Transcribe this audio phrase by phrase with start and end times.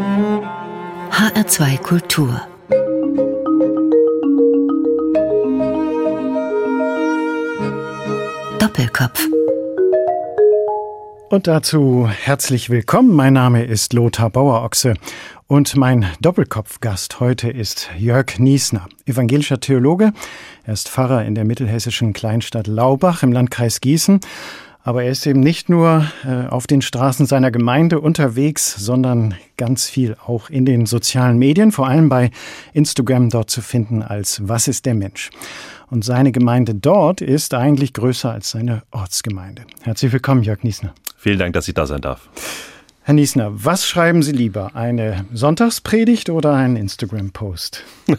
[0.00, 2.40] HR2 Kultur
[8.58, 9.26] Doppelkopf
[11.28, 13.14] und dazu herzlich willkommen.
[13.14, 14.94] Mein Name ist Lothar Bauerochse
[15.46, 20.14] und mein Doppelkopfgast heute ist Jörg Niesner, evangelischer Theologe.
[20.64, 24.20] Er ist Pfarrer in der mittelhessischen Kleinstadt Laubach im Landkreis Gießen.
[24.82, 29.88] Aber er ist eben nicht nur äh, auf den Straßen seiner Gemeinde unterwegs, sondern ganz
[29.88, 32.30] viel auch in den sozialen Medien, vor allem bei
[32.72, 35.30] Instagram dort zu finden als Was ist der Mensch?
[35.90, 39.62] Und seine Gemeinde dort ist eigentlich größer als seine Ortsgemeinde.
[39.82, 40.94] Herzlich willkommen, Jörg Niesner.
[41.16, 42.28] Vielen Dank, dass ich da sein darf.
[43.10, 44.76] Herr Niesner, was schreiben Sie lieber?
[44.76, 47.82] Eine Sonntagspredigt oder einen Instagram-Post?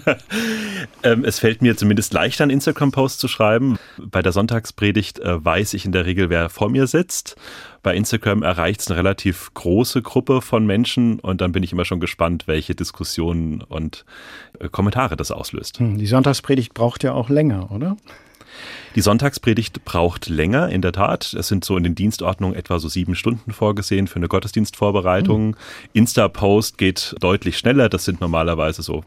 [1.04, 3.78] Ähm, es fällt mir zumindest leichter, einen Instagram-Post zu schreiben.
[3.98, 7.36] Bei der Sonntagspredigt äh, weiß ich in der Regel, wer vor mir sitzt.
[7.82, 11.86] Bei Instagram erreicht es eine relativ große Gruppe von Menschen und dann bin ich immer
[11.86, 14.06] schon gespannt, welche Diskussionen und
[14.60, 15.80] äh, Kommentare das auslöst.
[15.80, 17.98] Hm, die Sonntagspredigt braucht ja auch länger, oder?
[18.96, 21.34] Die Sonntagspredigt braucht länger, in der Tat.
[21.34, 25.48] Es sind so in den Dienstordnungen etwa so sieben Stunden vorgesehen für eine Gottesdienstvorbereitung.
[25.48, 25.56] Mhm.
[25.94, 27.90] Insta-Post geht deutlich schneller.
[27.90, 29.04] Das sind normalerweise so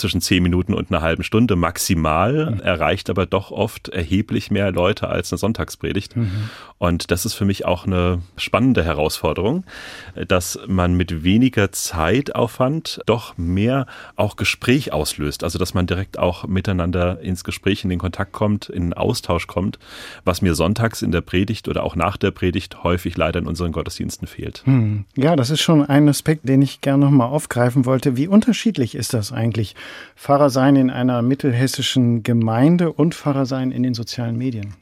[0.00, 2.60] zwischen zehn Minuten und einer halben Stunde maximal, mhm.
[2.60, 6.16] erreicht aber doch oft erheblich mehr Leute als eine Sonntagspredigt.
[6.16, 6.50] Mhm.
[6.78, 9.64] Und das ist für mich auch eine spannende Herausforderung,
[10.26, 15.44] dass man mit weniger Zeitaufwand doch mehr auch Gespräch auslöst.
[15.44, 19.46] Also dass man direkt auch miteinander ins Gespräch, in den Kontakt kommt, in den Austausch
[19.46, 19.78] kommt,
[20.24, 23.72] was mir sonntags in der Predigt oder auch nach der Predigt häufig leider in unseren
[23.72, 24.62] Gottesdiensten fehlt.
[24.64, 25.04] Hm.
[25.16, 28.16] Ja, das ist schon ein Aspekt, den ich gerne nochmal aufgreifen wollte.
[28.16, 29.74] Wie unterschiedlich ist das eigentlich?
[30.16, 34.74] Pfarrer sein in einer mittelhessischen Gemeinde und Pfarrer sein in den sozialen Medien?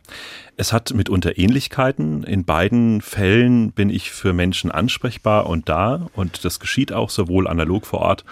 [0.57, 2.25] Es hat mitunter Ähnlichkeiten.
[2.25, 6.09] In beiden Fällen bin ich für Menschen ansprechbar und da.
[6.15, 8.25] Und das geschieht auch sowohl analog vor Ort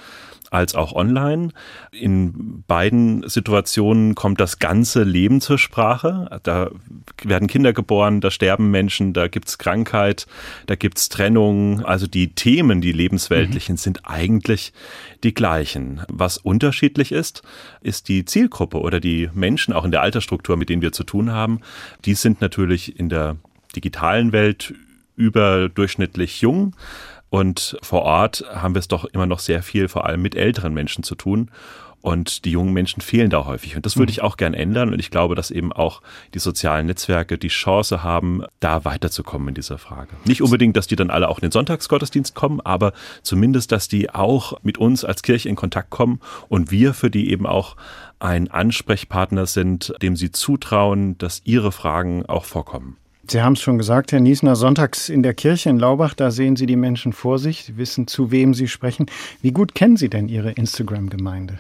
[0.51, 1.51] als auch online.
[1.91, 6.41] In beiden Situationen kommt das ganze Leben zur Sprache.
[6.43, 6.71] Da
[7.23, 10.27] werden Kinder geboren, da sterben Menschen, da gibt's Krankheit,
[10.67, 11.85] da gibt's Trennung.
[11.85, 13.79] Also die Themen, die lebensweltlichen, mhm.
[13.79, 14.73] sind eigentlich
[15.25, 16.03] die gleichen.
[16.09, 17.43] Was unterschiedlich ist,
[17.81, 21.33] ist die Zielgruppe oder die Menschen auch in der Altersstruktur, mit denen wir zu tun
[21.33, 21.61] haben.
[22.05, 23.37] Die sind natürlich in der
[23.75, 24.75] digitalen Welt
[25.17, 26.75] überdurchschnittlich jung
[27.31, 30.75] und vor Ort haben wir es doch immer noch sehr viel, vor allem mit älteren
[30.75, 31.51] Menschen zu tun.
[32.03, 33.75] Und die jungen Menschen fehlen da häufig.
[33.75, 34.93] Und das würde ich auch gern ändern.
[34.93, 36.03] Und ich glaube, dass eben auch
[36.35, 40.11] die sozialen Netzwerke die Chance haben, da weiterzukommen in dieser Frage.
[40.25, 42.93] Nicht unbedingt, dass die dann alle auch in den Sonntagsgottesdienst kommen, aber
[43.23, 47.33] zumindest, dass die auch mit uns als Kirche in Kontakt kommen und wir für die
[47.33, 47.75] eben auch
[48.21, 52.99] ein Ansprechpartner sind, dem sie zutrauen, dass ihre Fragen auch vorkommen.
[53.29, 56.55] Sie haben es schon gesagt, Herr Niesner, sonntags in der Kirche in Laubach, da sehen
[56.55, 59.07] Sie die Menschen vor sich, Sie wissen, zu wem Sie sprechen.
[59.43, 61.59] Wie gut kennen Sie denn Ihre Instagram-Gemeinde?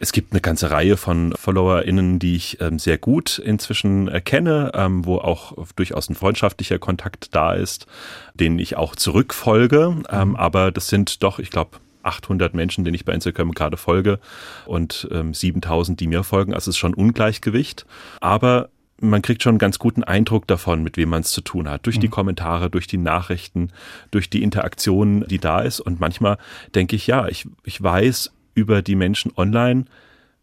[0.00, 5.06] Es gibt eine ganze Reihe von FollowerInnen, die ich ähm, sehr gut inzwischen erkenne, ähm,
[5.06, 7.86] wo auch durchaus ein freundschaftlicher Kontakt da ist,
[8.34, 10.02] denen ich auch zurückfolge.
[10.10, 10.36] Ähm, mhm.
[10.36, 14.18] aber das sind doch, ich glaube, 800 Menschen, denen ich bei Instagram gerade folge
[14.66, 16.52] und ähm, 7000, die mir folgen.
[16.52, 17.86] Also es ist schon Ungleichgewicht.
[18.20, 18.68] Aber
[19.08, 21.86] man kriegt schon einen ganz guten Eindruck davon, mit wem man es zu tun hat.
[21.86, 22.02] Durch mhm.
[22.02, 23.70] die Kommentare, durch die Nachrichten,
[24.10, 25.80] durch die Interaktion, die da ist.
[25.80, 26.38] Und manchmal
[26.74, 29.84] denke ich, ja, ich, ich weiß über die Menschen online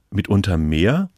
[0.09, 1.09] mitunter mehr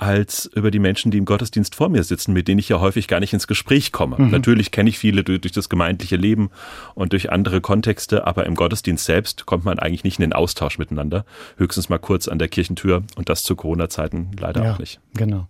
[0.00, 3.06] als über die Menschen, die im Gottesdienst vor mir sitzen, mit denen ich ja häufig
[3.06, 4.16] gar nicht ins Gespräch komme.
[4.18, 4.30] Mhm.
[4.30, 6.48] Natürlich kenne ich viele durch, durch, das gemeindliche Leben
[6.94, 10.78] und durch andere Kontexte, aber im Gottesdienst selbst kommt man eigentlich nicht in den Austausch
[10.78, 11.26] miteinander.
[11.58, 15.00] Höchstens mal kurz an der Kirchentür und das zu Corona-Zeiten leider ja, auch nicht.
[15.14, 15.48] Genau.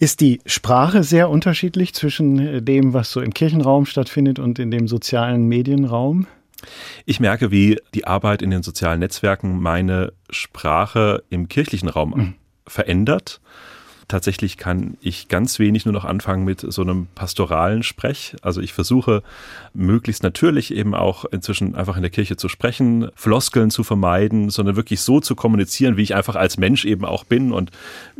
[0.00, 4.72] Ist die Sprache sehr unterschiedlich zwischen äh, dem, was so im Kirchenraum stattfindet und in
[4.72, 6.26] dem sozialen Medienraum?
[7.06, 12.34] Ich merke, wie die Arbeit in den sozialen Netzwerken meine Sprache im kirchlichen Raum mhm.
[12.66, 13.40] verändert
[14.08, 18.36] Tatsächlich kann ich ganz wenig nur noch anfangen mit so einem pastoralen Sprech.
[18.42, 19.22] Also ich versuche
[19.72, 24.76] möglichst natürlich eben auch inzwischen einfach in der Kirche zu sprechen, Floskeln zu vermeiden, sondern
[24.76, 27.70] wirklich so zu kommunizieren, wie ich einfach als Mensch eben auch bin und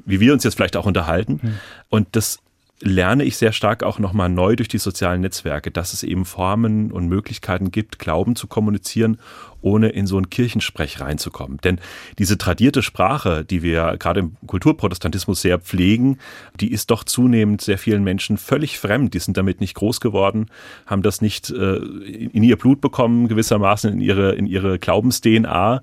[0.07, 1.41] wie wir uns jetzt vielleicht auch unterhalten.
[1.43, 1.55] Mhm.
[1.91, 2.39] Und das
[2.81, 6.91] lerne ich sehr stark auch nochmal neu durch die sozialen Netzwerke, dass es eben Formen
[6.91, 9.19] und Möglichkeiten gibt, Glauben zu kommunizieren,
[9.61, 11.59] ohne in so einen Kirchensprech reinzukommen.
[11.65, 11.81] Denn
[12.19, 16.19] diese tradierte Sprache, die wir gerade im Kulturprotestantismus sehr pflegen,
[16.61, 19.15] die ist doch zunehmend sehr vielen Menschen völlig fremd.
[19.15, 20.47] Die sind damit nicht groß geworden,
[20.87, 25.83] haben das nicht äh, in ihr Blut bekommen, gewissermaßen in ihre, in ihre Glaubens-DNA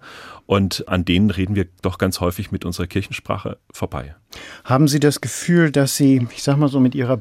[0.52, 4.16] und an denen reden wir doch ganz häufig mit unserer Kirchensprache vorbei.
[4.66, 7.16] Haben Sie das Gefühl, dass Sie, ich sag mal so, mit Ihrer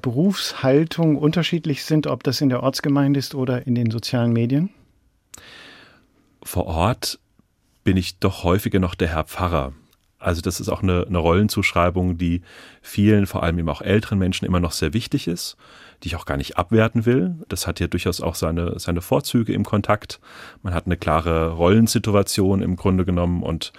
[6.43, 7.21] vor Ort
[7.85, 9.75] bin ich doch häufiger noch der Herr Pfarrer.
[10.21, 12.43] Also das ist auch eine, eine Rollenzuschreibung, die
[12.83, 15.57] vielen, vor allem eben auch älteren Menschen immer noch sehr wichtig ist,
[16.03, 17.37] die ich auch gar nicht abwerten will.
[17.49, 20.21] Das hat ja durchaus auch seine, seine Vorzüge im Kontakt.
[20.63, 23.73] Man hat eine klare Rollensituation im Grunde genommen und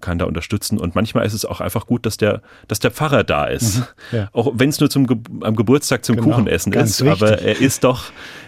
[0.00, 0.78] kann da unterstützen.
[0.78, 3.78] Und manchmal ist es auch einfach gut, dass der, dass der Pfarrer da ist.
[3.78, 4.28] Mhm, ja.
[4.32, 7.04] Auch wenn es nur zum Ge am Geburtstag zum genau, Kuchenessen ist.
[7.04, 7.22] Wichtig.
[7.22, 8.04] Aber er ist doch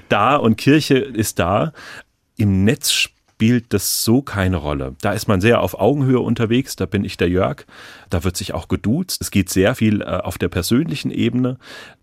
[0.09, 1.73] da und Kirche ist da.
[2.37, 3.11] Im Netz
[3.41, 4.97] spielt das so keine Rolle.
[5.01, 7.65] Da ist man sehr auf Augenhöhe unterwegs, da bin ich der Jörg,
[8.11, 9.23] da wird sich auch geduzt.
[9.23, 11.57] Es geht sehr viel äh, auf der persönlichen Ebene,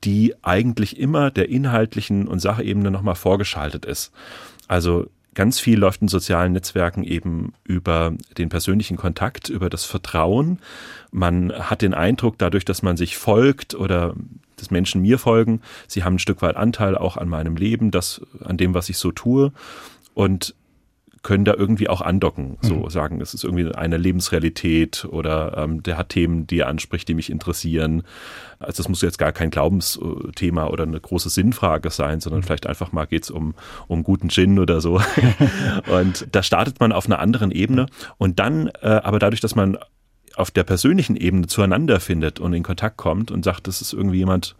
[0.03, 4.11] die eigentlich immer der inhaltlichen und Sachebene nochmal vorgeschaltet ist.
[4.67, 10.57] Also ganz viel läuft in sozialen Netzwerken eben über den persönlichen Kontakt, über das Vertrauen.
[11.11, 14.15] Man hat den Eindruck, dadurch, dass man sich folgt oder
[14.55, 18.21] dass Menschen mir folgen, sie haben ein Stück weit Anteil auch an meinem Leben, das,
[18.43, 19.51] an dem, was ich so tue.
[20.15, 20.55] Und
[21.23, 22.89] können da irgendwie auch andocken, so mhm.
[22.89, 27.13] sagen, es ist irgendwie eine Lebensrealität oder ähm, der hat Themen, die er anspricht, die
[27.13, 28.03] mich interessieren.
[28.59, 32.45] Also das muss jetzt gar kein Glaubensthema oder eine große Sinnfrage sein, sondern mhm.
[32.45, 33.55] vielleicht einfach mal geht's um,
[33.87, 35.01] um guten Gin oder so.
[35.87, 37.87] und da startet man auf einer anderen Ebene
[38.17, 39.77] und dann, äh, aber dadurch, dass man
[40.35, 44.17] auf der persönlichen Ebene zueinander findet und in Kontakt kommt und sagt, das ist irgendwie
[44.17, 44.55] jemand,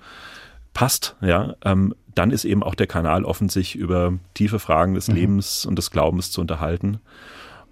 [0.74, 5.08] passt, ja, ähm, dann ist eben auch der Kanal offen, sich über tiefe Fragen des
[5.08, 5.16] mhm.
[5.16, 7.00] Lebens und des Glaubens zu unterhalten.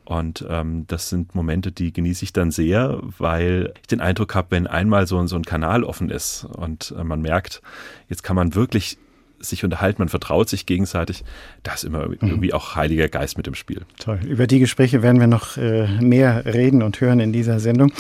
[0.06, 4.50] Und ähm, das sind Momente, die genieße ich dann sehr, weil ich den Eindruck habe,
[4.52, 7.64] wenn einmal so, so ein Kanal offen ist und äh, man merkt,
[8.08, 9.00] jetzt kann man wirklich
[9.40, 11.24] sich unterhalten, man vertraut sich gegenseitig,
[11.64, 12.18] da ist immer mhm.
[12.22, 13.82] irgendwie auch Heiliger Geist mit im Spiel.
[14.00, 14.20] Toll.
[14.28, 17.92] Über die Gespräche werden wir noch äh, mehr reden und hören in dieser Sendung.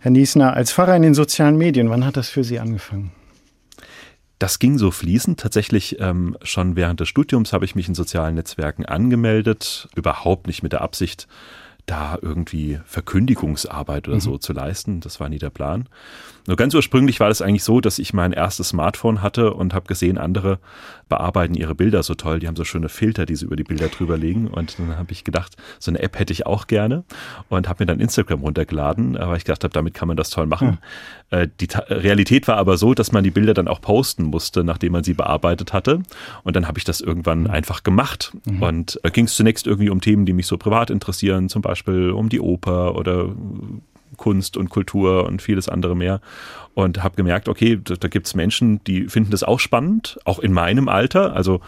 [0.00, 3.10] Herr Niesner, als Pfarrer in den sozialen Medien, wann hat das für Sie angefangen?
[4.38, 5.40] Das ging so fließend.
[5.40, 10.62] Tatsächlich ähm, schon während des Studiums habe ich mich in sozialen Netzwerken angemeldet, überhaupt nicht
[10.62, 11.26] mit der Absicht,
[11.86, 14.22] da irgendwie Verkündigungsarbeit oder mhm.
[14.22, 15.00] so zu leisten.
[15.00, 15.88] Das war nie der Plan.
[16.48, 19.86] Nur ganz ursprünglich war das eigentlich so, dass ich mein erstes Smartphone hatte und habe
[19.86, 20.58] gesehen, andere
[21.10, 22.38] bearbeiten ihre Bilder so toll.
[22.38, 24.48] Die haben so schöne Filter, die sie über die Bilder drüber legen.
[24.48, 27.04] Und dann habe ich gedacht, so eine App hätte ich auch gerne
[27.50, 30.46] und habe mir dann Instagram runtergeladen, weil ich gedacht habe, damit kann man das toll
[30.46, 30.78] machen.
[31.30, 31.40] Ja.
[31.40, 34.64] Äh, die Ta Realität war aber so, dass man die Bilder dann auch posten musste,
[34.64, 36.00] nachdem man sie bearbeitet hatte.
[36.44, 37.50] Und dann habe ich das irgendwann mhm.
[37.50, 38.32] einfach gemacht.
[38.46, 38.62] Mhm.
[38.62, 42.10] Und äh, ging es zunächst irgendwie um Themen, die mich so privat interessieren, zum Beispiel
[42.10, 43.34] um die Oper oder
[44.18, 46.20] Kunst und Kultur und vieles andere mehr.
[46.74, 50.38] Und habe gemerkt, okay, da, da gibt es Menschen, die finden das auch spannend, auch
[50.38, 51.34] in meinem Alter.
[51.34, 51.60] Also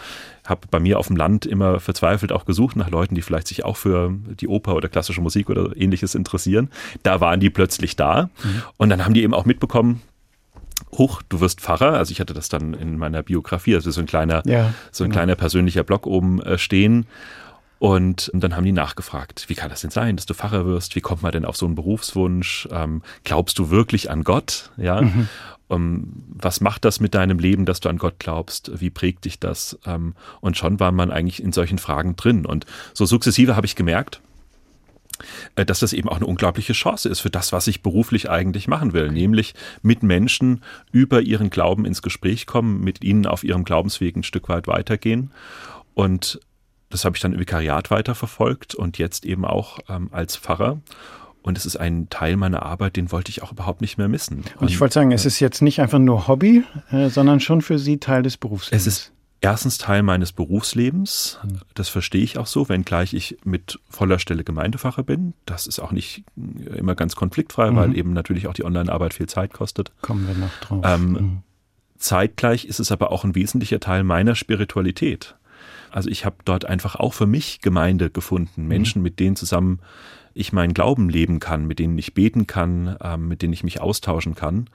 [0.45, 3.65] habe bei mir auf dem Land immer verzweifelt auch gesucht nach Leuten, die vielleicht sich
[3.65, 6.69] auch für die Oper oder klassische Musik oder ähnliches interessieren.
[7.03, 8.31] Da waren die plötzlich da.
[8.43, 8.63] Mhm.
[8.77, 10.03] Und dann haben die eben auch mitbekommen,
[10.97, 11.93] Huch, du wirst Pfarrer.
[11.93, 15.11] Also ich hatte das dann in meiner Biografie, also so ein kleiner, ja, so ein
[15.11, 15.21] genau.
[15.21, 17.07] kleiner persönlicher Blog oben äh, stehen.
[17.81, 20.97] Und dann haben die nachgefragt, wie kann das denn sein, dass du Pfarrer wirst?
[20.97, 22.69] Wie kommt man denn auf so einen Berufswunsch?
[22.71, 24.71] Ähm, glaubst du wirklich an Gott?
[24.77, 25.01] Ja.
[25.01, 25.29] Mhm.
[25.67, 28.71] Um, ähm, was macht das mit deinem Leben, dass du an Gott glaubst?
[28.83, 29.79] Wie prägt dich das?
[29.87, 32.45] Um, ähm, und schon war man eigentlich in solchen Fragen drin.
[32.45, 34.21] Und so sukzessive habe ich gemerkt,
[35.55, 38.69] äh, dass das eben auch eine unglaubliche Chance ist für das, was ich beruflich eigentlich
[38.69, 40.63] machen will, nämlich mit Menschen
[40.93, 45.31] über ihren Glauben ins Gespräch kommen, mit ihnen auf ihrem Glaubensweg ein Stück weit weitergehen
[45.95, 46.41] und
[46.91, 50.81] das habe ich dann im Vikariat weiterverfolgt und jetzt eben auch ähm, als Pfarrer.
[51.43, 54.39] Und es ist ein Teil meiner Arbeit, den wollte ich auch überhaupt nicht mehr missen.
[54.39, 57.63] Und, und ich wollte sagen, es ist jetzt nicht einfach nur Hobby, äh, sondern schon
[57.63, 58.87] für Sie Teil des Berufslebens.
[58.87, 61.39] Es ist erstens Teil meines Berufslebens.
[61.41, 61.61] Hm.
[61.75, 65.33] Das verstehe ich auch so, wenngleich ich mit voller Stelle Gemeindefacher bin.
[65.47, 66.25] Das ist auch nicht
[66.77, 67.77] immer ganz konfliktfrei, mhm.
[67.77, 69.93] weil eben natürlich auch die Online-Arbeit viel Zeit kostet.
[70.03, 70.85] Kommen wir noch drauf.
[70.85, 71.39] Ähm, mhm.
[71.97, 75.37] Zeitgleich ist es aber auch ein wesentlicher Teil meiner Spiritualität.
[75.93, 79.05] Also ich habe dort einfach auch für mich Gemeinde gefunden, Menschen, mhm.
[79.05, 79.81] mit denen zusammen
[80.33, 83.81] ich meinen Glauben leben kann, mit denen ich beten kann, ähm, mit denen ich mich
[83.81, 84.69] austauschen kann,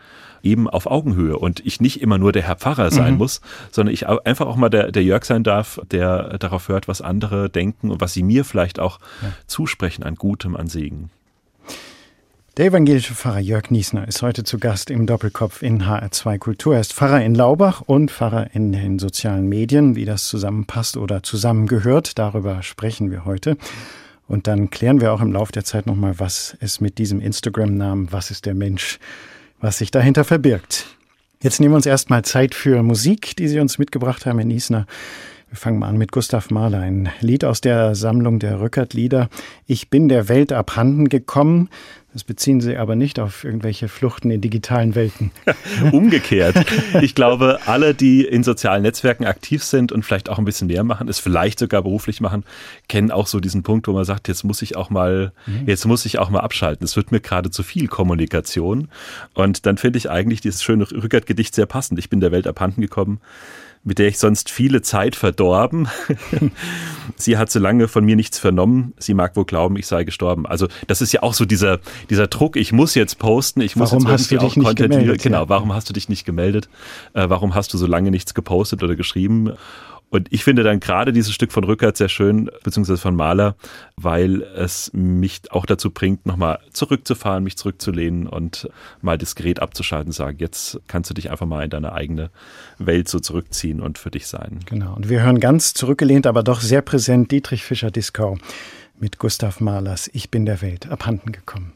[0.44, 3.20] eben auf Augenhöhe und ich nicht immer nur der Herr Pfarrer sein mhm.
[3.20, 3.42] muss,
[3.72, 7.50] sondern ich einfach auch mal der, der Jörg sein darf, der darauf hört, was andere
[7.50, 9.32] denken und was sie mir vielleicht auch ja.
[9.48, 11.10] zusprechen an Gutem, an Segen.
[12.58, 16.76] Der evangelische Pfarrer Jörg Niesner ist heute zu Gast im Doppelkopf in HR2 Kultur.
[16.76, 19.98] Er ist Pfarrer in Laubach und Pfarrer in den sozialen Medien.
[19.98, 23.58] Wie das zusammenpasst oder zusammengehört, darüber sprechen wir heute.
[24.30, 28.14] Und dann klären wir auch im Laufe der Zeit nochmal, was es mit diesem Instagram-Namen,
[28.14, 29.00] was ist der Mensch,
[29.60, 30.96] was sich dahinter verbirgt.
[31.44, 34.88] Jetzt nehmen wir uns erstmal Zeit für Musik, die Sie uns mitgebracht haben, Herr Niesner.
[35.50, 39.30] Wir fangen mal an mit Gustav Mahler, ein Lied aus der Sammlung der Rückert-Lieder.
[39.68, 41.70] Ich bin der Welt abhanden gekommen.
[42.14, 45.32] Das beziehen Sie aber nicht auf irgendwelche Fluchten in digitalen Welten.
[45.92, 46.56] Umgekehrt.
[47.02, 50.86] Ich glaube, alle, die in sozialen Netzwerken aktiv sind und vielleicht auch ein bisschen mehr
[50.86, 52.44] machen, es vielleicht sogar beruflich machen,
[52.88, 55.68] kennen auch so diesen Punkt, wo man sagt, jetzt muss ich auch mal, mhm.
[55.68, 56.86] jetzt muss ich auch mal abschalten.
[56.86, 58.88] Es wird mir gerade zu viel Kommunikation.
[59.34, 62.00] Und dann finde ich eigentlich dieses schöne Rückert-Gedicht sehr passend.
[62.00, 63.20] Ich bin der Welt abhanden gekommen
[63.86, 65.88] mit der ich sonst viele Zeit verdorben.
[67.16, 68.94] sie hat so lange von mir nichts vernommen.
[68.98, 70.48] Sie mag wohl glauben, ich sei gestorben.
[70.48, 73.92] Also das ist ja auch so dieser, dieser Druck, ich muss jetzt posten, ich muss
[73.92, 74.92] warum jetzt irgendwie auch Content.
[74.92, 75.50] Gemeldet, genau, ja.
[75.50, 76.68] warum hast du dich nicht gemeldet?
[77.14, 79.54] Äh, warum hast du so lange nichts gepostet oder geschrieben?
[80.16, 83.56] Und ich finde dann gerade dieses Stück von Rückert sehr schön, beziehungsweise von Mahler,
[83.98, 88.70] weil es mich auch dazu bringt, nochmal zurückzufahren, mich zurückzulehnen und
[89.02, 92.30] mal das Gerät abzuschalten, sagen, jetzt kannst du dich einfach mal in deine eigene
[92.78, 94.62] Welt so zurückziehen und für dich sein.
[94.66, 94.96] Genau.
[94.96, 98.38] Und wir hören ganz zurückgelehnt, aber doch sehr präsent Dietrich Fischer-Dieskau
[98.98, 101.74] mit Gustav Mahlers Ich bin der Welt abhanden gekommen.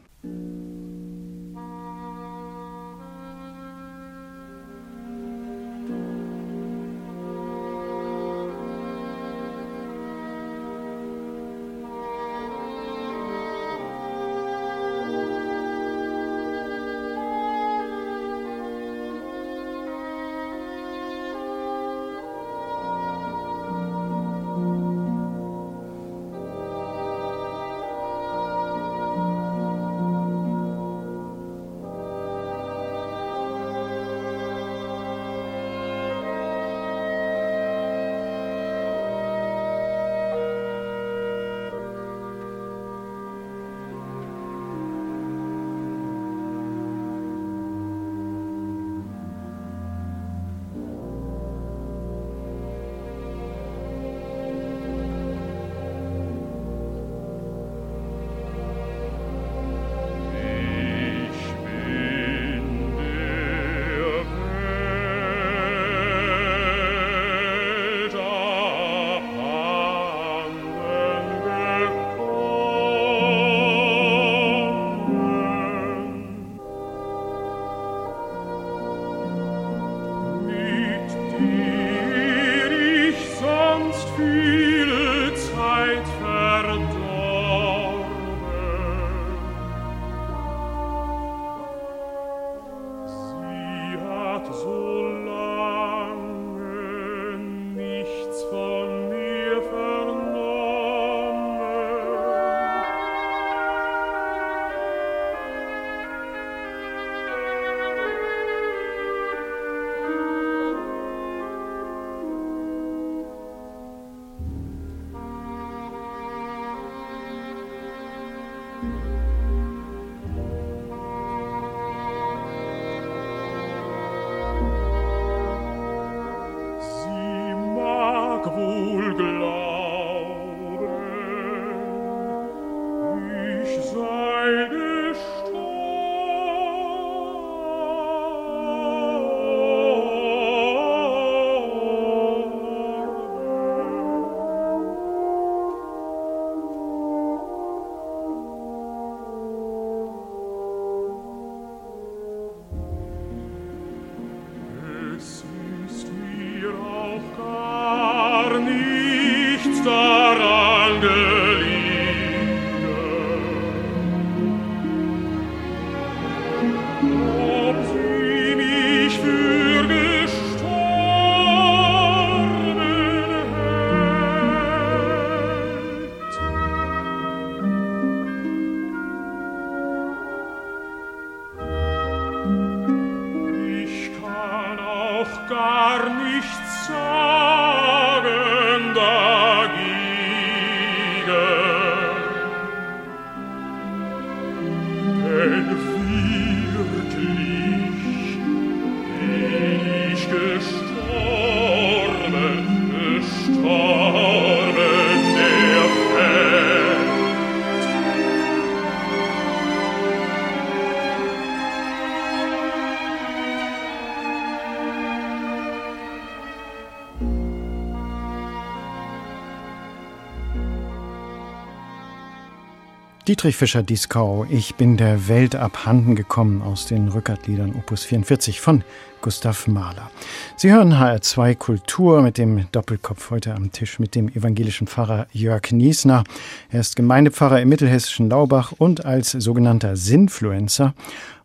[223.30, 228.84] Dietrich Fischer-Dieskau, ich bin der Welt abhanden gekommen aus den Rückertliedern Opus 44 von
[229.22, 230.10] Gustav Mahler.
[230.56, 235.72] Sie hören HR2 Kultur mit dem Doppelkopf heute am Tisch mit dem evangelischen Pfarrer Jörg
[235.72, 236.24] Niesner.
[236.72, 240.96] Er ist Gemeindepfarrer im mittelhessischen Laubach und als sogenannter Sinfluencer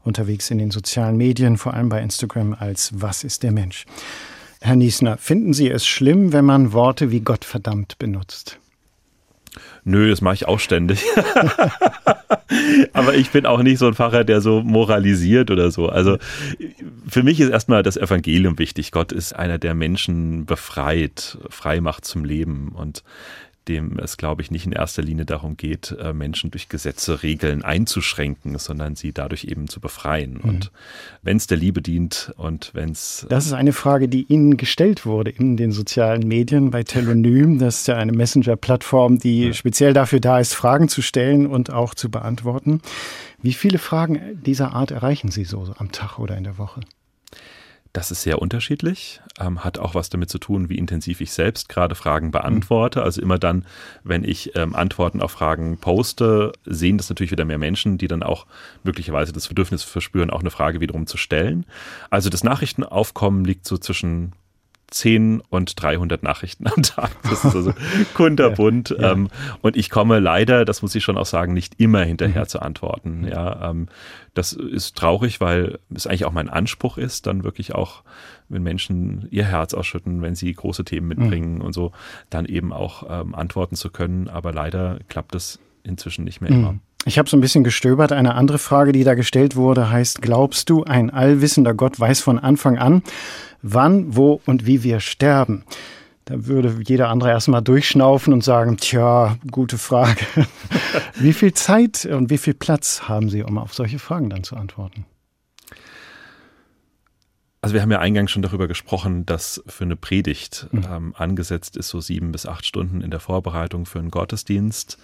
[0.04, 3.84] unterwegs in den sozialen Medien, vor allem bei Instagram als Was ist der Mensch?
[4.62, 8.58] Herr Niesner, finden Sie es schlimm, wenn man Worte wie Gott verdammt benutzt?
[9.84, 11.04] Nö, das mache ich auch ständig.
[12.92, 15.88] Aber ich bin auch nicht so ein Pfarrer, der so moralisiert oder so.
[15.88, 16.18] Also
[17.06, 18.92] für mich ist erstmal das Evangelium wichtig.
[18.92, 22.72] Gott ist einer, der Menschen befreit, frei macht zum Leben.
[22.74, 23.02] Und
[23.68, 27.62] dem es, glaube ich, nicht in erster Linie darum geht, äh, Menschen durch Gesetze, Regeln
[27.62, 30.34] einzuschränken, sondern sie dadurch eben zu befreien.
[30.34, 30.48] Mhm.
[30.48, 30.72] Und
[31.22, 33.26] wenn es der Liebe dient und wenn es.
[33.28, 37.58] Das ist eine Frage, die Ihnen gestellt wurde in den sozialen Medien bei Telonym.
[37.64, 39.52] Das ist ja eine Messenger-Plattform, die ja.
[39.54, 42.82] speziell dafür da ist, Fragen zu stellen und auch zu beantworten.
[43.40, 46.80] Wie viele Fragen dieser Art erreichen Sie so am Tag oder in der Woche?
[47.94, 51.68] Das ist sehr unterschiedlich, ähm, hat auch was damit zu tun, wie intensiv ich selbst
[51.68, 53.04] gerade Fragen beantworte.
[53.04, 53.66] Also immer dann,
[54.02, 58.24] wenn ich ähm, Antworten auf Fragen poste, sehen das natürlich wieder mehr Menschen, die dann
[58.24, 58.46] auch
[58.82, 61.66] möglicherweise das Bedürfnis verspüren, auch eine Frage wiederum zu stellen.
[62.10, 64.32] Also das Nachrichtenaufkommen liegt so zwischen
[64.94, 67.10] 10 und 300 Nachrichten am Tag.
[67.24, 67.74] Das ist also
[68.14, 68.90] kunterbunt.
[68.90, 69.12] ja, ja.
[69.12, 69.28] Ähm,
[69.60, 72.48] und ich komme leider, das muss ich schon auch sagen, nicht immer hinterher mhm.
[72.48, 73.22] zu antworten.
[73.22, 73.28] Mhm.
[73.28, 73.88] Ja, ähm,
[74.34, 78.04] das ist traurig, weil es eigentlich auch mein Anspruch ist, dann wirklich auch,
[78.48, 81.62] wenn Menschen ihr Herz ausschütten, wenn sie große Themen mitbringen mhm.
[81.62, 81.90] und so,
[82.30, 84.28] dann eben auch ähm, antworten zu können.
[84.28, 86.58] Aber leider klappt es inzwischen nicht mehr mhm.
[86.58, 86.78] immer.
[87.06, 88.12] Ich habe so ein bisschen gestöbert.
[88.12, 92.38] Eine andere Frage, die da gestellt wurde, heißt, glaubst du, ein allwissender Gott weiß von
[92.38, 93.02] Anfang an,
[93.62, 95.64] wann, wo und wie wir sterben?
[96.24, 100.24] Da würde jeder andere erstmal durchschnaufen und sagen, tja, gute Frage.
[101.16, 104.56] wie viel Zeit und wie viel Platz haben Sie, um auf solche Fragen dann zu
[104.56, 105.04] antworten?
[107.64, 110.84] Also wir haben ja eingangs schon darüber gesprochen, dass für eine Predigt mhm.
[110.86, 114.98] ähm, angesetzt ist so sieben bis acht Stunden in der Vorbereitung für einen Gottesdienst.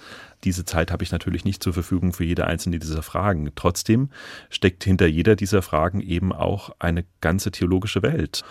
[0.44, 3.50] Diese Zeit habe ich natürlich nicht zur Verfügung für jede einzelne dieser Fragen.
[3.54, 4.10] Trotzdem
[4.50, 8.42] steckt hinter jeder dieser Fragen eben auch eine ganze theologische Welt.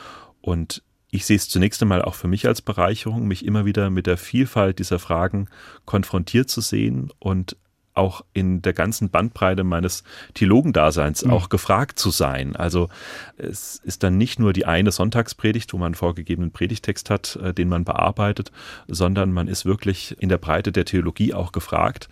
[0.42, 4.08] Und ich sehe es zunächst einmal auch für mich als Bereicherung, mich immer wieder mit
[4.08, 5.50] der Vielfalt dieser Fragen
[5.86, 7.58] konfrontiert zu sehen und
[8.00, 10.04] auch in der ganzen Bandbreite meines
[10.34, 11.32] Theologendaseins mhm.
[11.32, 12.56] auch gefragt zu sein.
[12.56, 12.90] Also
[13.38, 17.54] es ist dann nicht nur die eine Sonntagspredigt, wo man einen vorgegebenen Predigtext hat, äh,
[17.54, 18.52] den man bearbeitet,
[18.88, 22.10] sondern man ist wirklich in der Breite der Theologie auch gefragt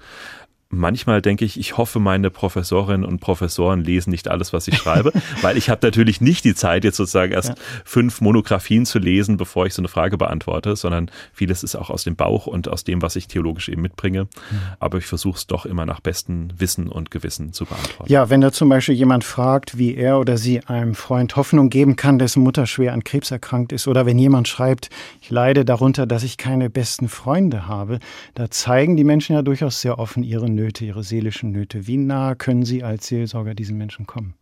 [0.70, 5.14] manchmal denke ich, ich hoffe, meine Professorinnen und Professoren lesen nicht alles, was ich schreibe,
[5.42, 7.56] weil ich habe natürlich nicht die Zeit, jetzt sozusagen erst ja.
[7.86, 12.04] fünf Monographien zu lesen, bevor ich so eine Frage beantworte, sondern vieles ist auch aus
[12.04, 14.24] dem Bauch und aus dem, was ich theologisch eben mitbringe.
[14.24, 14.60] Mhm.
[14.80, 18.12] Aber ich versuche es doch immer nach bestem Wissen und Gewissen zu beantworten.
[18.12, 21.96] Ja, wenn da zum Beispiel jemand fragt, wie er oder sie einem Freund Hoffnung geben
[21.96, 24.90] kann, dessen Mutter schwer an Krebs erkrankt ist, oder wenn jemand schreibt,
[25.22, 28.00] ich leide darunter, dass ich keine besten Freunde habe,
[28.36, 31.88] da zeigen die Menschen ja durchaus sehr offen ihre Nöte, ihre seelischen Nöte.
[31.88, 34.34] Wie nah können Sie als Seelsorger diesen Menschen kommen?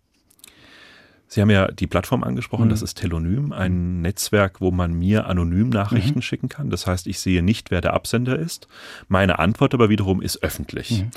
[1.28, 2.70] Sie haben ja die Plattform angesprochen, mhm.
[2.70, 6.24] das ist Telonym, ein Netzwerk, wo man mir anonym Nachrichten mhm.
[6.24, 6.70] schicken kann.
[6.70, 8.68] Das heißt, ich sehe nicht, wer der Absender ist.
[9.08, 11.04] Meine Antwort aber wiederum ist öffentlich.
[11.04, 11.12] Mhm.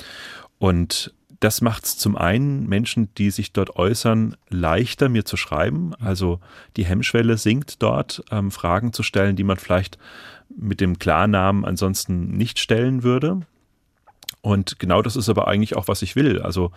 [0.57, 5.93] Und das macht es zum einen Menschen, die sich dort äußern, leichter mir zu schreiben.
[5.95, 6.39] Also
[6.75, 9.97] die Hemmschwelle sinkt dort, ähm, Fragen zu stellen, die man vielleicht
[10.49, 13.41] mit dem Klarnamen ansonsten nicht stellen würde.
[14.49, 16.41] Und genau das ist aber eigentlich auch, was ich will.
[16.41, 16.71] Also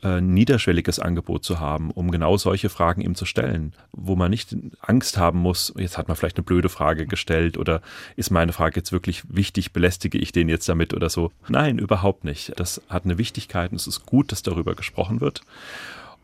[0.00, 4.30] äh, ein niederschwelliges Angebot zu haben, um genau solche Fragen eben zu stellen, wo man
[4.30, 7.82] nicht Angst haben muss, jetzt hat man vielleicht eine blöde Frage gestellt oder
[8.14, 11.32] ist meine Frage jetzt wirklich wichtig, belästige ich den jetzt damit oder so.
[11.48, 12.52] Nein, überhaupt nicht.
[12.60, 15.42] Das hat eine Wichtigkeit und es ist gut, dass darüber gesprochen wird.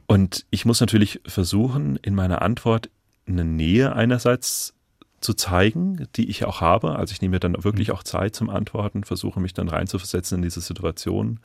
[0.06, 2.90] Und ich muss natürlich versuchen, in meiner Antwort
[3.26, 4.72] eine Nähe einerseits
[5.22, 6.96] zu zeigen, die ich auch habe.
[6.96, 10.42] Also ich nehme mir dann wirklich auch Zeit zum Antworten, versuche mich dann reinzuversetzen in
[10.42, 11.38] diese Situation.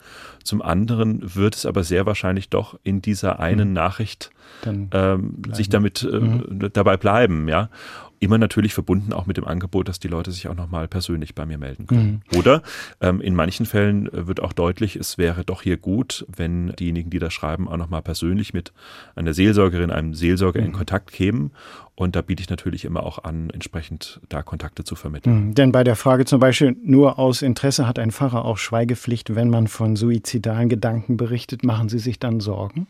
[0.44, 3.74] Zum anderen wird es aber sehr wahrscheinlich doch in dieser einen mhm.
[3.74, 4.30] Nachricht
[4.66, 6.70] ähm, sich damit äh, mhm.
[6.72, 7.70] dabei bleiben, ja
[8.20, 11.46] immer natürlich verbunden auch mit dem Angebot, dass die Leute sich auch nochmal persönlich bei
[11.46, 12.22] mir melden können.
[12.30, 12.38] Mhm.
[12.38, 12.62] Oder
[13.00, 17.10] ähm, in manchen Fällen äh, wird auch deutlich, es wäre doch hier gut, wenn diejenigen,
[17.10, 18.72] die da schreiben, auch nochmal persönlich mit
[19.14, 20.66] einer Seelsorgerin, einem Seelsorger mhm.
[20.66, 21.52] in Kontakt kämen.
[21.94, 25.48] Und da biete ich natürlich immer auch an, entsprechend da Kontakte zu vermitteln.
[25.48, 25.54] Mhm.
[25.54, 29.50] Denn bei der Frage zum Beispiel, nur aus Interesse hat ein Pfarrer auch Schweigepflicht, wenn
[29.50, 32.86] man von suizidalen Gedanken berichtet, machen Sie sich dann Sorgen?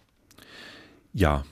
[1.15, 1.45] Ja,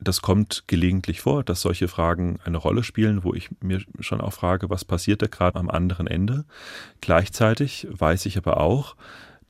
[0.00, 4.32] das kommt gelegentlich vor, dass solche Fragen eine Rolle spielen, wo ich mir schon auch
[4.32, 6.44] frage, was passiert da gerade am anderen Ende.
[7.00, 8.96] Gleichzeitig weiß ich aber auch,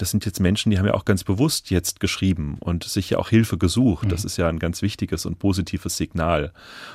[0.00, 3.18] das sind jetzt Menschen, die haben ja auch ganz bewusst jetzt geschrieben und sich ja
[3.18, 4.10] auch Hilfe gesucht.
[4.10, 4.26] Das mhm.
[4.26, 6.52] ist ja ein ganz wichtiges und positives Signal.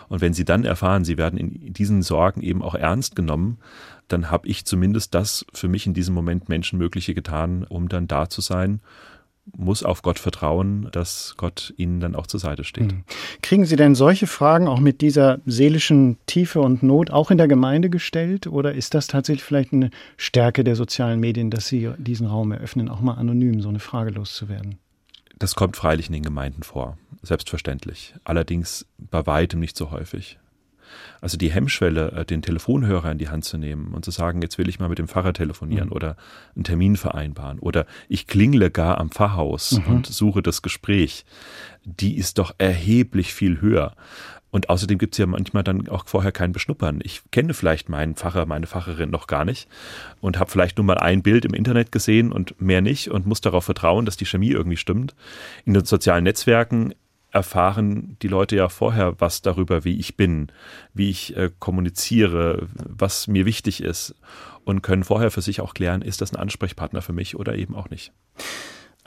[0.09, 3.59] Und wenn sie dann erfahren, sie werden in diesen Sorgen eben auch ernst genommen,
[4.07, 8.27] dann habe ich zumindest das für mich in diesem Moment Menschenmögliche getan, um dann da
[8.27, 8.81] zu sein
[9.55, 12.91] muss auf Gott vertrauen, dass Gott ihnen dann auch zur Seite steht.
[12.91, 13.03] Mhm.
[13.41, 17.47] Kriegen Sie denn solche Fragen auch mit dieser seelischen Tiefe und Not auch in der
[17.47, 18.47] Gemeinde gestellt?
[18.47, 22.89] Oder ist das tatsächlich vielleicht eine Stärke der sozialen Medien, dass Sie diesen Raum eröffnen,
[22.89, 24.79] auch mal anonym so eine Frage loszuwerden?
[25.37, 28.15] Das kommt freilich in den Gemeinden vor, selbstverständlich.
[28.23, 30.39] Allerdings bei weitem nicht so häufig.
[31.21, 34.57] Also die Hemmschwelle, äh, den Telefonhörer in die Hand zu nehmen und zu sagen, jetzt
[34.57, 35.93] will ich mal mit dem Pfarrer telefonieren mhm.
[35.93, 36.17] oder
[36.55, 39.87] einen Termin vereinbaren oder ich klingle gar am Pfarrhaus mhm.
[39.87, 41.25] und suche das Gespräch,
[41.83, 43.95] die ist doch erheblich viel höher.
[44.55, 47.01] Und außerdem gibt es ja manchmal dann auch vorher kein Beschnuppern.
[47.03, 49.67] Ich kenne vielleicht meinen Pfarrer, meine Pfarrerin noch gar nicht
[50.21, 53.41] und habe vielleicht nur mal ein Bild im Internet gesehen und mehr nicht und muss
[53.41, 55.13] darauf vertrauen, dass die Chemie irgendwie stimmt.
[55.65, 56.93] In den sozialen Netzwerken
[57.35, 60.51] erfahren die Leute ja vorher was darüber, wie ich bin,
[60.93, 64.15] wie ich äh, kommuniziere, was mir wichtig ist
[64.63, 67.75] und können vorher für sich auch klären, ist das ein Ansprechpartner für mich oder eben
[67.75, 68.13] auch nicht.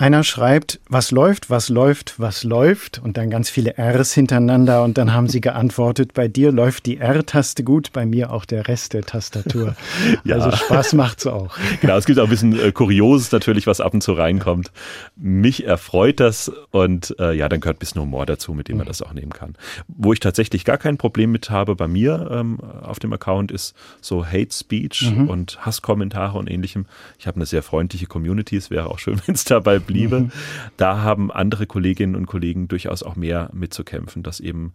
[0.00, 4.96] Einer schreibt, was läuft, was läuft, was läuft und dann ganz viele Rs hintereinander und
[4.96, 8.92] dann haben sie geantwortet, bei dir läuft die R-Taste gut, bei mir auch der Rest
[8.92, 9.74] der Tastatur.
[10.24, 10.37] ja.
[10.37, 11.58] Also Spaß macht's auch.
[11.80, 14.70] Genau, es gibt auch ein bisschen äh, Kurioses natürlich, was ab und zu reinkommt.
[15.16, 18.87] Mich erfreut das und äh, ja, dann gehört ein bisschen Humor dazu, mit dem man
[18.87, 18.90] mhm.
[18.90, 19.56] das auch nehmen kann.
[19.88, 23.74] Wo ich tatsächlich gar kein Problem mit habe bei mir ähm, auf dem Account ist
[24.00, 25.28] so Hate Speech mhm.
[25.28, 26.87] und Hasskommentare und ähnlichem.
[27.18, 30.20] Ich habe eine sehr freundliche Community, es wäre auch schön, wenn es dabei bliebe.
[30.20, 30.33] Mhm.
[30.77, 34.74] Da haben andere Kolleginnen und Kollegen durchaus auch mehr mitzukämpfen, dass eben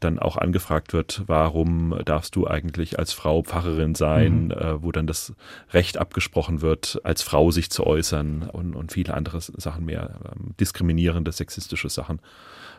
[0.00, 4.50] dann auch angefragt wird, warum darfst du eigentlich als Frau Pfarrerin sein, mhm.
[4.52, 5.32] äh, wo dann das
[5.72, 10.54] Recht abgesprochen wird, als Frau sich zu äußern und, und viele andere Sachen mehr, ähm,
[10.60, 12.20] diskriminierende, sexistische Sachen.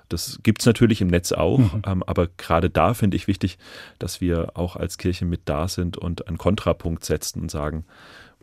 [0.08, 1.82] Das gibt es natürlich im Netz auch, mhm.
[1.86, 3.58] ähm, aber gerade da finde ich wichtig,
[4.00, 7.86] dass wir auch als Kirche mit da sind und einen Kontrapunkt setzen und sagen,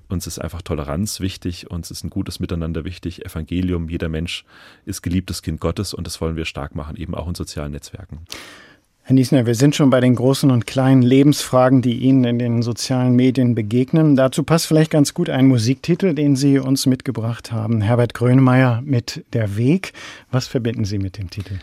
[0.08, 4.44] uns ist einfach Toleranz wichtig, uns ist ein gutes Miteinander wichtig, Evangelium, jeder Mensch
[4.84, 8.20] ist geliebtes Kind Gottes und das wollen wir stark machen, eben auch in sozialen Netzwerken.
[9.08, 12.62] Herr Niesner, wir sind schon bei den großen und kleinen Lebensfragen, die Ihnen in den
[12.62, 14.16] sozialen Medien begegnen.
[14.16, 17.82] Dazu passt vielleicht ganz gut ein Musiktitel, den Sie uns mitgebracht haben.
[17.82, 19.92] Herbert Grönemeyer mit Der Weg.
[20.32, 21.60] Was verbinden Sie mit dem Titel?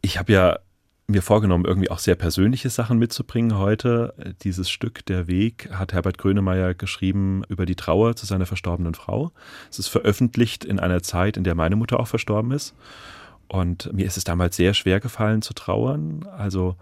[0.00, 0.58] Ich habe ja
[1.06, 4.14] mir vorgenommen, irgendwie auch sehr persönliche Sachen mitzubringen heute.
[4.42, 9.30] Dieses Stück Der Weg hat Herbert Grönemeyer geschrieben über die Trauer zu seiner verstorbenen Frau.
[9.70, 12.74] Es ist veröffentlicht in einer Zeit, in der meine Mutter auch verstorben ist.
[13.48, 16.76] Und mir ist es damals sehr schwer gefallen zu trauern, also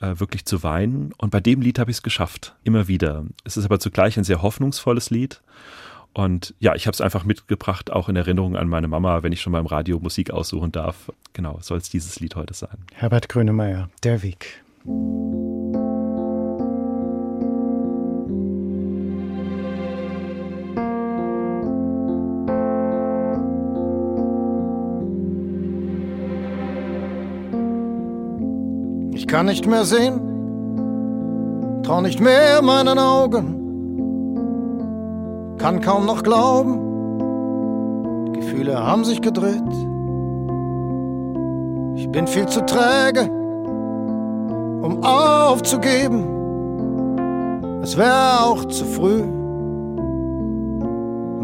[0.00, 1.12] äh, wirklich zu weinen.
[1.16, 3.24] Und bei dem Lied habe ich es geschafft, immer wieder.
[3.44, 5.40] Es ist aber zugleich ein sehr hoffnungsvolles Lied.
[6.14, 9.40] Und ja, ich habe es einfach mitgebracht, auch in Erinnerung an meine Mama, wenn ich
[9.40, 11.10] schon mal im Radio Musik aussuchen darf.
[11.32, 12.76] Genau, soll es dieses Lied heute sein.
[12.94, 14.62] Herbert Grönemeyer, Der Weg.
[29.14, 30.20] Ich kann nicht mehr sehen,
[31.84, 33.61] trau nicht mehr meinen Augen
[35.62, 36.80] kann kaum noch glauben,
[38.26, 39.62] die Gefühle haben sich gedreht.
[41.94, 43.30] Ich bin viel zu träge,
[44.82, 46.24] um aufzugeben.
[47.80, 49.22] Es wäre auch zu früh,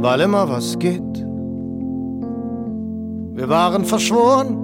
[0.03, 1.25] weil immer was geht.
[3.35, 4.59] Wir waren verschworen,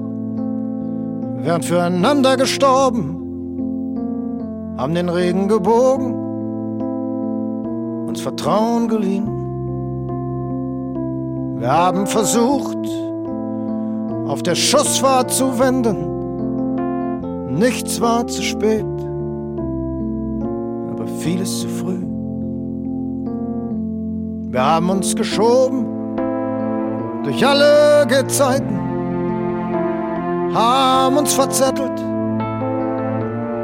[1.44, 3.20] wären füreinander gestorben,
[4.76, 6.12] haben den Regen gebogen,
[8.08, 9.43] uns Vertrauen geliehen.
[11.56, 12.78] Wir haben versucht,
[14.26, 17.54] auf der Schussfahrt zu wenden.
[17.54, 18.84] Nichts war zu spät,
[20.90, 22.02] aber vieles zu früh.
[24.50, 25.86] Wir haben uns geschoben
[27.22, 28.78] durch alle Gezeiten,
[30.54, 32.00] haben uns verzettelt,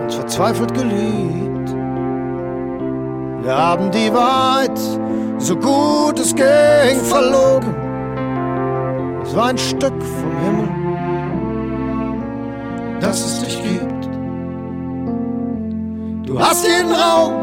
[0.02, 1.79] uns verzweifelt geliebt.
[3.42, 4.78] Wir haben die Wahrheit
[5.38, 7.80] so gut es ging verlogen
[9.30, 10.68] es war ein Stück vom Himmel,
[13.00, 14.08] das es dich gibt.
[16.26, 17.34] Du hast jeden Raum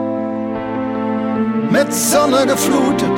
[1.72, 3.18] mit Sonne geflutet,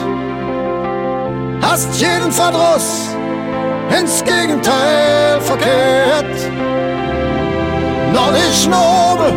[1.63, 3.15] hast jeden Verdruss
[4.00, 6.36] ins Gegenteil verkehrt.
[8.13, 9.34] Noch nicht nobel,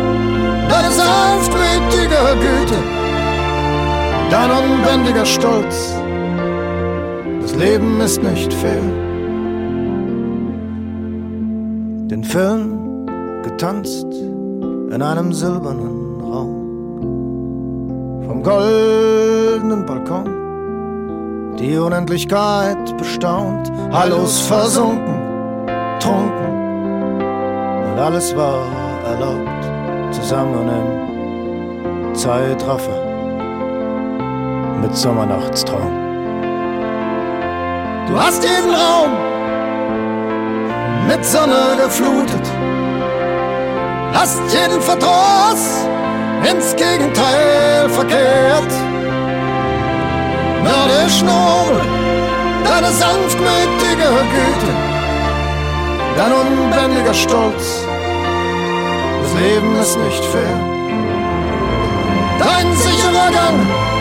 [0.69, 2.77] deine sanftmütige Güte,
[4.33, 5.95] dein unbändiger Stolz.
[7.41, 8.81] Das Leben ist nicht fair.
[12.09, 13.05] Den Film
[13.43, 16.53] getanzt in einem silbernen Raum.
[18.25, 21.55] Vom goldenen Balkon.
[21.59, 25.15] Die Unendlichkeit bestaunt, Hallos versunken,
[25.99, 26.53] trunken.
[27.91, 28.63] Und alles war
[29.05, 29.63] erlaubt,
[30.11, 33.02] zusammen im Zeitraffer
[34.83, 35.93] mit Sommernachtstraum.
[38.07, 39.11] Du hast den Raum
[41.07, 42.45] mit Sonne geflutet,
[44.13, 45.63] hast jeden Verdruss
[46.49, 48.73] ins Gegenteil verkehrt.
[50.63, 51.79] Mördisch nobel,
[52.65, 54.71] deine sanftmütige Güte,
[56.17, 57.85] dein unbändiger Stolz.
[59.21, 60.59] Das Leben ist nicht fair.
[62.39, 63.92] Dein sicherer Gang,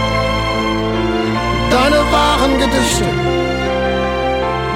[1.72, 3.06] deine wahren Gedichte,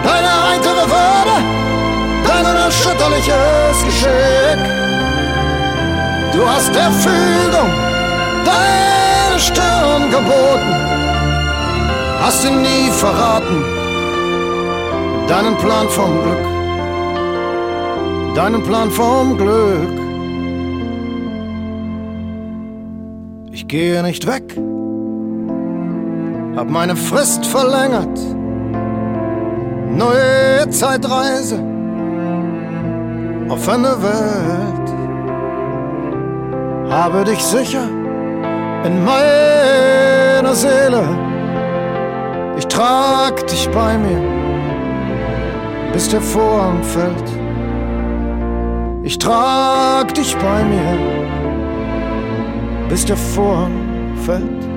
[0.03, 1.37] deine heitere Würde,
[2.27, 4.61] dein unerschütterliches Geschick.
[6.33, 7.71] Du hast der Fügung
[8.45, 10.75] deine Stirn geboten,
[12.23, 13.63] hast ihn nie verraten,
[15.29, 16.47] deinen Plan vom Glück,
[18.35, 19.97] deinen Plan vom Glück.
[23.53, 24.57] Ich gehe nicht weg,
[26.57, 28.19] hab meine Frist verlängert,
[29.91, 31.63] neue Zeitreise,
[33.49, 34.77] offene Welt
[36.91, 37.87] habe dich sicher
[38.85, 41.05] in meiner Seele.
[42.57, 44.23] Ich trag dich bei mir,
[45.93, 47.31] bis der Vorhang fällt.
[49.03, 50.99] Ich trag dich bei mir,
[52.89, 53.73] bis der Vorhang
[54.25, 54.76] fällt.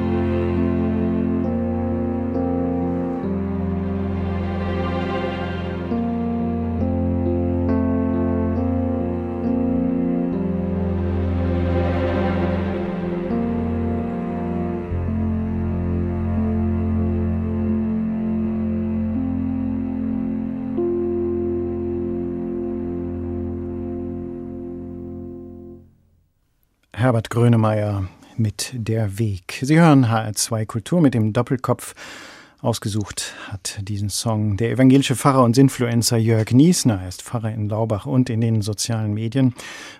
[27.40, 28.04] Grönemeyer
[28.36, 29.62] mit Der Weg.
[29.62, 31.96] Sie hören HR2 Kultur mit dem Doppelkopf.
[32.60, 37.00] Ausgesucht hat diesen Song der evangelische Pfarrer und Sinfluencer Jörg Niesner.
[37.02, 39.54] Er ist Pfarrer in Laubach und in den sozialen Medien.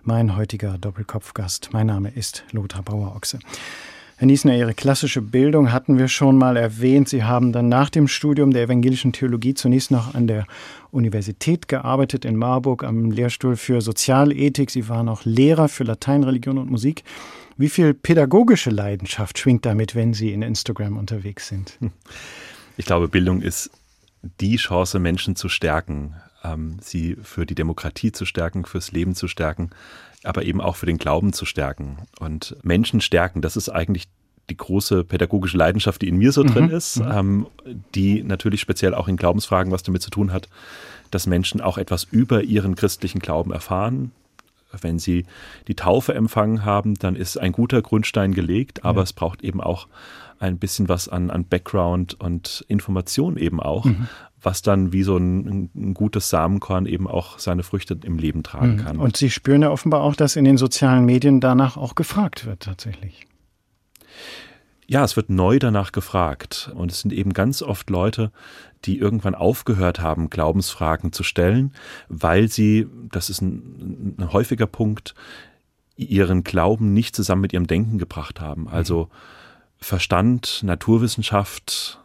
[0.04, 1.70] Mein heutiger Doppelkopfgast.
[1.72, 3.40] Mein Name ist Lothar Bauer-Ochse.
[4.20, 7.08] Herr Niesner, Ihre klassische Bildung hatten wir schon mal erwähnt.
[7.08, 10.46] Sie haben dann nach dem Studium der evangelischen Theologie zunächst noch an der
[10.92, 14.72] Universität gearbeitet in Marburg am Lehrstuhl für Sozialethik.
[14.72, 17.06] Sie waren auch Lehrer für Latein, Religion und Musik.
[17.56, 21.80] Wie viel pädagogische Leidenschaft schwingt damit, wenn Sie in Instagram unterwegs sind?
[22.76, 23.72] Ich glaube, Bildung ist
[24.42, 29.30] die Chance, Menschen zu stärken, ähm, sie für die Demokratie zu stärken, fürs Leben zu
[29.30, 29.70] stärken
[30.24, 31.98] aber eben auch für den Glauben zu stärken.
[32.20, 34.08] Und Menschen stärken, das ist eigentlich
[34.50, 36.72] die große pädagogische Leidenschaft, die in mir so drin mhm.
[36.72, 37.12] ist, mhm.
[37.12, 37.48] ähm,
[37.96, 40.50] die natürlich speziell auch in Glaubensfragen was damit zu tun hat,
[41.12, 44.12] dass Menschen auch etwas über ihren christlichen Glauben erfahren.
[44.82, 45.26] Wenn sie
[45.68, 49.04] die Taufe empfangen haben, dann ist ein guter Grundstein gelegt, aber ja.
[49.04, 49.88] es braucht eben auch
[50.40, 54.08] ein bisschen was an, an Background und Information eben auch, mhm
[54.42, 58.76] was dann wie so ein, ein, gutes Samenkorn eben auch seine Früchte im Leben tragen
[58.76, 58.78] mhm.
[58.78, 58.98] kann.
[58.98, 62.62] Und Sie spüren ja offenbar auch, dass in den sozialen Medien danach auch gefragt wird
[62.62, 63.28] tatsächlich.
[64.88, 66.72] Ja, es wird neu danach gefragt.
[66.74, 68.32] Und es sind eben ganz oft Leute,
[68.86, 71.74] die irgendwann aufgehört haben, Glaubensfragen zu stellen,
[72.08, 75.14] weil sie, das ist ein, ein häufiger Punkt,
[75.96, 78.70] ihren Glauben nicht zusammen mit ihrem Denken gebracht haben.
[78.70, 79.10] Also
[79.80, 82.00] Verstand, Naturwissenschaft,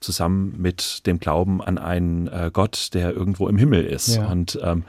[0.00, 4.16] zusammen mit dem Glauben an einen äh, Gott, der irgendwo im Himmel ist.
[4.16, 4.26] Ja.
[4.26, 4.84] Und ähm,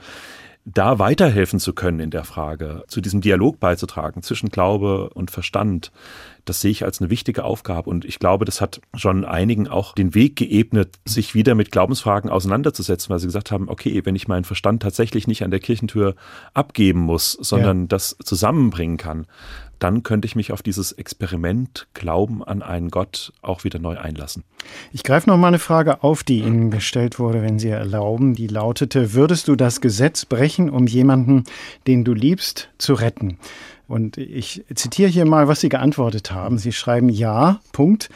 [0.64, 5.90] da weiterhelfen zu können in der Frage, zu diesem Dialog beizutragen zwischen Glaube und Verstand,
[6.44, 7.90] das sehe ich als eine wichtige Aufgabe.
[7.90, 12.30] Und ich glaube, das hat schon einigen auch den Weg geebnet, sich wieder mit Glaubensfragen
[12.30, 16.14] auseinanderzusetzen, weil sie gesagt haben, okay, wenn ich meinen Verstand tatsächlich nicht an der Kirchentür
[16.54, 17.86] abgeben muss, sondern ja.
[17.88, 19.26] das zusammenbringen kann,
[19.82, 24.44] dann könnte ich mich auf dieses Experiment Glauben an einen Gott auch wieder neu einlassen.
[24.92, 28.34] Ich greife noch mal eine Frage auf, die Ihnen gestellt wurde, wenn Sie erlauben.
[28.34, 31.44] Die lautete: Würdest du das Gesetz brechen, um jemanden,
[31.88, 33.38] den du liebst, zu retten?
[33.88, 36.58] Und ich zitiere hier mal, was Sie geantwortet haben.
[36.58, 38.08] Sie schreiben Ja, Punkt.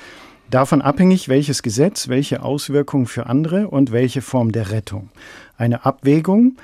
[0.48, 5.10] Davon abhängig, welches Gesetz, welche Auswirkungen für andere und welche Form der Rettung.
[5.56, 6.56] Eine Abwägung,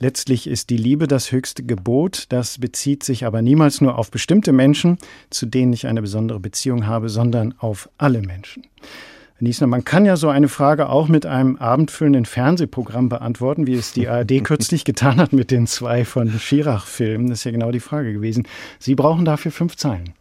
[0.00, 4.52] Letztlich ist die Liebe das höchste Gebot, das bezieht sich aber niemals nur auf bestimmte
[4.52, 4.98] Menschen,
[5.30, 8.64] zu denen ich eine besondere Beziehung habe, sondern auf alle Menschen.
[9.40, 13.92] Niesner, man kann ja so eine Frage auch mit einem abendfüllenden Fernsehprogramm beantworten, wie es
[13.92, 17.28] die ARD kürzlich getan hat mit den zwei von Schirach-Filmen.
[17.28, 18.48] Das ist ja genau die Frage gewesen.
[18.78, 20.14] Sie brauchen dafür fünf Zeilen.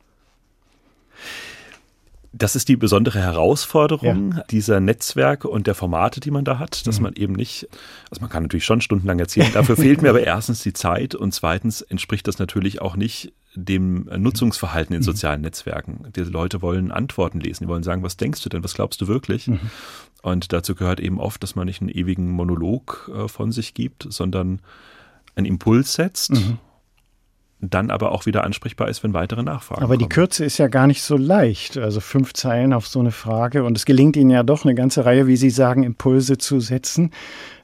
[2.35, 4.43] Das ist die besondere Herausforderung ja.
[4.49, 7.03] dieser Netzwerke und der Formate, die man da hat, dass mhm.
[7.03, 7.67] man eben nicht,
[8.09, 11.31] also man kann natürlich schon stundenlang erzählen, dafür fehlt mir aber erstens die Zeit und
[11.33, 15.05] zweitens entspricht das natürlich auch nicht dem Nutzungsverhalten in mhm.
[15.05, 16.07] sozialen Netzwerken.
[16.15, 19.07] Die Leute wollen Antworten lesen, die wollen sagen, was denkst du denn, was glaubst du
[19.07, 19.47] wirklich?
[19.47, 19.59] Mhm.
[20.23, 24.07] Und dazu gehört eben oft, dass man nicht einen ewigen Monolog äh, von sich gibt,
[24.09, 24.59] sondern
[25.35, 26.57] einen Impuls setzt mhm
[27.69, 30.87] dann aber auch wieder ansprechbar ist, wenn weitere Nachfragen Aber die Kürze ist ja gar
[30.87, 31.77] nicht so leicht.
[31.77, 33.63] Also fünf Zeilen auf so eine Frage.
[33.63, 37.11] Und es gelingt Ihnen ja doch eine ganze Reihe, wie Sie sagen, Impulse zu setzen.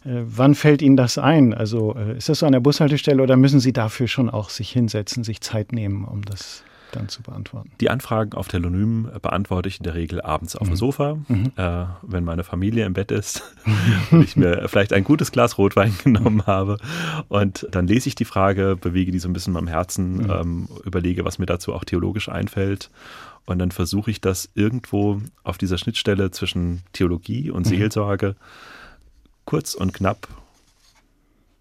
[0.05, 1.53] Äh, wann fällt Ihnen das ein?
[1.53, 4.69] Also äh, ist das so an der Bushaltestelle oder müssen Sie dafür schon auch sich
[4.71, 7.71] hinsetzen, sich Zeit nehmen, um das dann zu beantworten?
[7.79, 10.71] Die Anfragen auf Telonym beantworte ich in der Regel abends auf mhm.
[10.71, 11.51] dem Sofa, mhm.
[11.55, 13.43] äh, wenn meine Familie im Bett ist
[14.11, 16.77] und ich mir vielleicht ein gutes Glas Rotwein genommen habe.
[17.27, 20.29] Und dann lese ich die Frage, bewege die so ein bisschen am Herzen, mhm.
[20.29, 22.89] ähm, überlege, was mir dazu auch theologisch einfällt.
[23.45, 27.69] Und dann versuche ich das irgendwo auf dieser Schnittstelle zwischen Theologie und mhm.
[27.69, 28.35] Seelsorge
[29.45, 30.27] kurz und knapp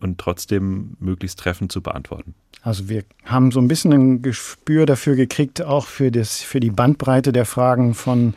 [0.00, 2.34] und trotzdem möglichst treffend zu beantworten.
[2.62, 6.70] Also wir haben so ein bisschen ein Gespür dafür gekriegt, auch für, das, für die
[6.70, 8.34] Bandbreite der Fragen von,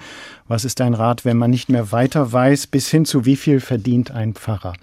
[0.48, 3.60] was ist dein Rat, wenn man nicht mehr weiter weiß, bis hin zu, wie viel
[3.60, 4.74] verdient ein Pfarrer.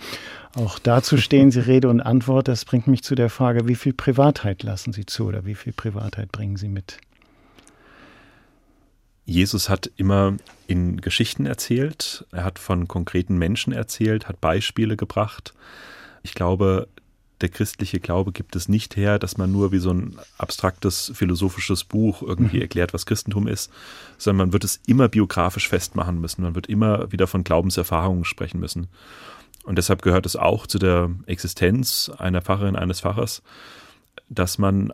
[0.55, 2.49] Auch dazu stehen Sie Rede und Antwort.
[2.49, 5.73] Das bringt mich zu der Frage, wie viel Privatheit lassen Sie zu oder wie viel
[5.73, 6.99] Privatheit bringen Sie mit?
[9.25, 10.37] Jesus hat immer
[10.67, 15.53] in Geschichten erzählt, er hat von konkreten Menschen erzählt, hat Beispiele gebracht.
[16.22, 16.88] Ich glaube,
[17.40, 21.85] der christliche Glaube gibt es nicht her, dass man nur wie so ein abstraktes philosophisches
[21.85, 22.62] Buch irgendwie mhm.
[22.62, 23.70] erklärt, was Christentum ist,
[24.16, 26.42] sondern man wird es immer biografisch festmachen müssen.
[26.42, 28.88] Man wird immer wieder von Glaubenserfahrungen sprechen müssen.
[29.64, 33.42] Und deshalb gehört es auch zu der Existenz einer Pfarrerin, eines Pfarrers,
[34.28, 34.92] dass man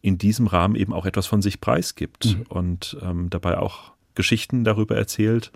[0.00, 2.42] in diesem Rahmen eben auch etwas von sich preisgibt mhm.
[2.48, 5.50] und ähm, dabei auch Geschichten darüber erzählt,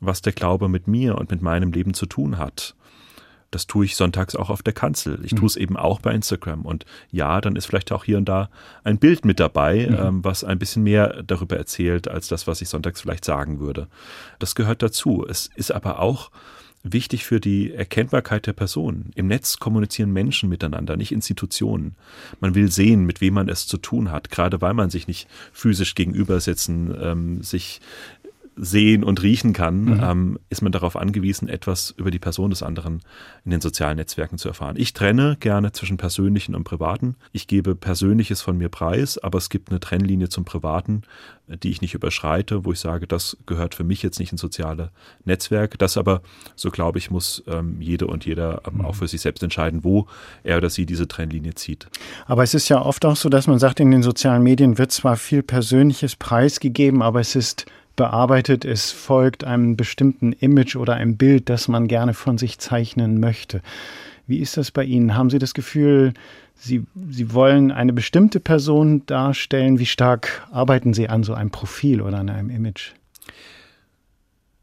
[0.00, 2.74] was der Glaube mit mir und mit meinem Leben zu tun hat
[3.52, 5.20] das tue ich sonntags auch auf der Kanzel.
[5.24, 5.36] Ich mhm.
[5.36, 6.62] tue es eben auch bei Instagram.
[6.62, 8.50] Und ja, dann ist vielleicht auch hier und da
[8.82, 9.96] ein Bild mit dabei, mhm.
[9.96, 13.86] ähm, was ein bisschen mehr darüber erzählt, als das, was ich sonntags vielleicht sagen würde.
[14.38, 15.24] Das gehört dazu.
[15.28, 16.30] Es ist aber auch
[16.82, 19.10] wichtig für die Erkennbarkeit der Person.
[19.14, 21.94] Im Netz kommunizieren Menschen miteinander, nicht Institutionen.
[22.40, 25.28] Man will sehen, mit wem man es zu tun hat, gerade weil man sich nicht
[25.52, 27.80] physisch gegenübersetzen, ähm, sich
[28.56, 30.00] sehen und riechen kann, mhm.
[30.02, 33.00] ähm, ist man darauf angewiesen, etwas über die Person des anderen
[33.44, 34.76] in den sozialen Netzwerken zu erfahren.
[34.78, 37.16] Ich trenne gerne zwischen persönlichen und privaten.
[37.32, 41.02] Ich gebe Persönliches von mir preis, aber es gibt eine Trennlinie zum Privaten,
[41.48, 44.90] die ich nicht überschreite, wo ich sage, das gehört für mich jetzt nicht ins soziale
[45.24, 45.78] Netzwerk.
[45.78, 46.22] Das aber,
[46.54, 48.84] so glaube ich, muss ähm, jede und jeder ähm, mhm.
[48.84, 50.06] auch für sich selbst entscheiden, wo
[50.44, 51.88] er oder sie diese Trennlinie zieht.
[52.26, 54.92] Aber es ist ja oft auch so, dass man sagt, in den sozialen Medien wird
[54.92, 61.16] zwar viel Persönliches preisgegeben, aber es ist bearbeitet, es folgt einem bestimmten Image oder einem
[61.16, 63.62] Bild, das man gerne von sich zeichnen möchte.
[64.26, 65.14] Wie ist das bei Ihnen?
[65.14, 66.14] Haben Sie das Gefühl,
[66.54, 69.78] Sie, Sie wollen eine bestimmte Person darstellen?
[69.78, 72.92] Wie stark arbeiten Sie an so einem Profil oder an einem Image?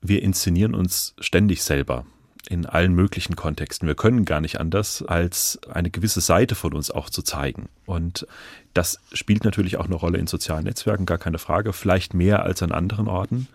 [0.01, 2.05] Wir inszenieren uns ständig selber
[2.47, 3.87] in allen möglichen Kontexten.
[3.87, 7.67] Wir können gar nicht anders, als eine gewisse Seite von uns auch zu zeigen.
[7.85, 8.25] Und
[8.73, 12.63] das spielt natürlich auch eine Rolle in sozialen Netzwerken, gar keine Frage, vielleicht mehr als
[12.63, 13.47] an anderen Orten.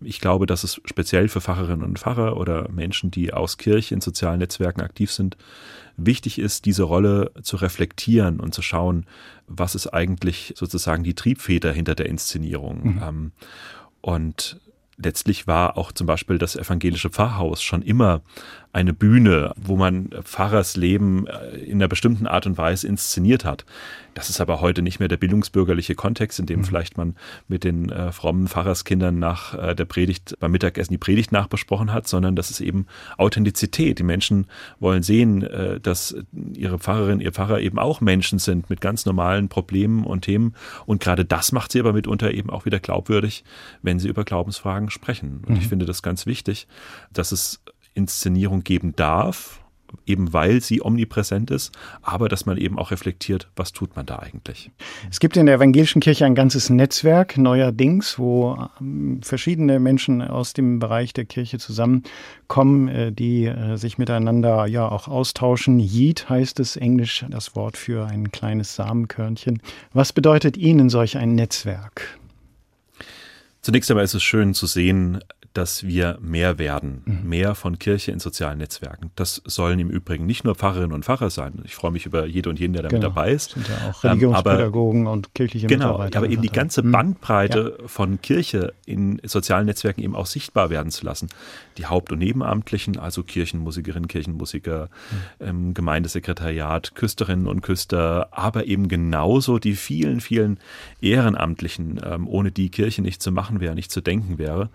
[0.00, 4.00] Ich glaube, dass es speziell für Pfarrerinnen und Pfarrer oder Menschen, die aus Kirche in
[4.00, 5.36] sozialen Netzwerken aktiv sind,
[5.96, 9.06] wichtig ist, diese Rolle zu reflektieren und zu schauen,
[9.46, 12.94] was ist eigentlich sozusagen die Triebfeder hinter der Inszenierung.
[12.94, 13.02] Mhm.
[13.02, 13.32] Ähm,
[14.00, 14.60] und
[14.96, 18.22] letztlich war auch zum Beispiel das evangelische Pfarrhaus schon immer
[18.72, 23.66] eine Bühne, wo man Pfarrers Leben äh, in einer bestimmten Art und Weise inszeniert hat.
[24.14, 26.64] Das ist aber heute nicht mehr der bildungsbürgerliche Kontext, in dem mhm.
[26.64, 27.16] vielleicht man
[27.48, 32.08] mit den äh, frommen Pfarrerskindern nach äh, der Predigt beim Mittagessen die Predigt nachbesprochen hat,
[32.08, 32.86] sondern das ist eben
[33.18, 33.98] Authentizität.
[33.98, 34.46] Die Menschen
[34.80, 36.16] wollen sehen, äh, dass
[36.54, 40.54] ihre Pfarrerin, ihr Pfarrer eben auch Menschen sind mit ganz normalen Problemen und Themen.
[40.86, 43.44] Und gerade das macht sie aber mitunter eben auch wieder glaubwürdig,
[43.82, 45.42] wenn sie über Glaubensfragen sprechen.
[45.46, 45.56] Und mhm.
[45.56, 46.66] ich finde das ganz wichtig,
[47.12, 47.60] dass es
[47.94, 49.62] Inszenierung geben darf,
[50.06, 54.18] eben weil sie omnipräsent ist, aber dass man eben auch reflektiert, was tut man da
[54.18, 54.70] eigentlich.
[55.10, 60.52] Es gibt in der evangelischen Kirche ein ganzes Netzwerk neuerdings, wo ähm, verschiedene Menschen aus
[60.52, 65.78] dem Bereich der Kirche zusammenkommen, äh, die äh, sich miteinander ja auch austauschen.
[65.78, 69.60] Yeet heißt es englisch, das Wort für ein kleines Samenkörnchen.
[69.92, 72.18] Was bedeutet Ihnen solch ein Netzwerk?
[73.60, 75.20] Zunächst einmal ist es schön zu sehen,
[75.52, 77.28] dass wir mehr werden, mhm.
[77.28, 79.10] mehr von Kirche in sozialen Netzwerken.
[79.16, 81.62] Das sollen im Übrigen nicht nur Pfarrerinnen und Pfarrer sein.
[81.64, 83.08] Ich freue mich über jede und jeden, der damit genau.
[83.08, 83.52] dabei ist.
[83.52, 86.18] Sind ja auch Religionspädagogen ähm, aber, und kirchliche genau, Mitarbeiter.
[86.18, 86.92] aber eben die ganze mhm.
[86.92, 87.88] Bandbreite ja.
[87.88, 91.28] von Kirche in sozialen Netzwerken eben auch sichtbar werden zu lassen.
[91.78, 94.88] Die Haupt- und Nebenamtlichen, also Kirchenmusikerinnen, Kirchenmusiker,
[95.40, 95.46] mhm.
[95.46, 100.58] ähm, Gemeindesekretariat, Küsterinnen und Küster, aber eben genauso die vielen, vielen
[101.00, 104.70] Ehrenamtlichen, ähm, ohne die Kirche nicht zu machen wäre, nicht zu denken wäre,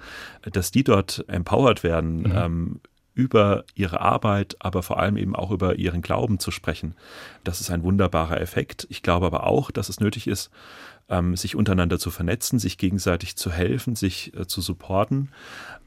[0.67, 2.33] dass die dort empowered werden, mhm.
[2.35, 2.79] ähm,
[3.13, 6.93] über ihre Arbeit, aber vor allem eben auch über ihren Glauben zu sprechen.
[7.45, 8.85] Das ist ein wunderbarer Effekt.
[8.89, 10.51] Ich glaube aber auch, dass es nötig ist,
[11.07, 15.29] ähm, sich untereinander zu vernetzen, sich gegenseitig zu helfen, sich äh, zu supporten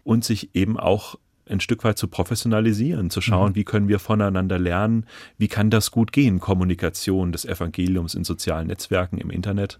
[0.02, 1.16] und sich eben auch
[1.50, 3.54] ein Stück weit zu professionalisieren, zu schauen, mhm.
[3.56, 5.06] wie können wir voneinander lernen,
[5.38, 9.78] wie kann das gut gehen, Kommunikation des Evangeliums in sozialen Netzwerken, im Internet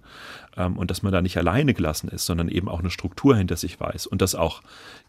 [0.56, 3.56] ähm, und dass man da nicht alleine gelassen ist, sondern eben auch eine Struktur hinter
[3.56, 4.62] sich weiß und dass auch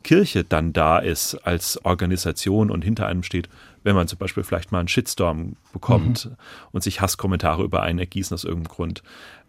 [0.03, 3.49] Kirche dann da ist als Organisation und hinter einem steht,
[3.83, 6.35] wenn man zum Beispiel vielleicht mal einen Shitstorm bekommt mhm.
[6.71, 9.03] und sich Hasskommentare über einen ergießen aus irgendeinem Grund.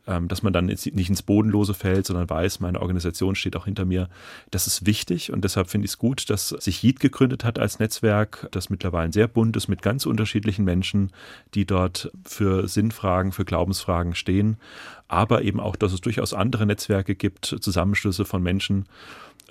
[0.04, 3.84] Ähm, dass man dann nicht ins Bodenlose fällt, sondern weiß, meine Organisation steht auch hinter
[3.84, 4.08] mir.
[4.50, 7.78] Das ist wichtig und deshalb finde ich es gut, dass sich JIT gegründet hat als
[7.78, 11.12] Netzwerk, das mittlerweile sehr bunt ist mit ganz unterschiedlichen Menschen,
[11.54, 14.56] die dort für Sinnfragen, für Glaubensfragen stehen,
[15.06, 18.86] aber eben auch, dass es durchaus andere Netzwerke gibt, Zusammenschlüsse von Menschen,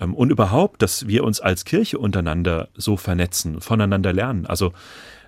[0.00, 4.44] ähm, und überhaupt, dass wir uns als Kirche untereinander so vernetzen, voneinander lernen.
[4.44, 4.72] Also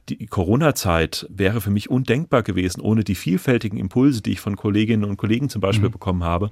[0.09, 5.05] die Corona-Zeit wäre für mich undenkbar gewesen, ohne die vielfältigen Impulse, die ich von Kolleginnen
[5.05, 5.93] und Kollegen zum Beispiel mhm.
[5.93, 6.51] bekommen habe,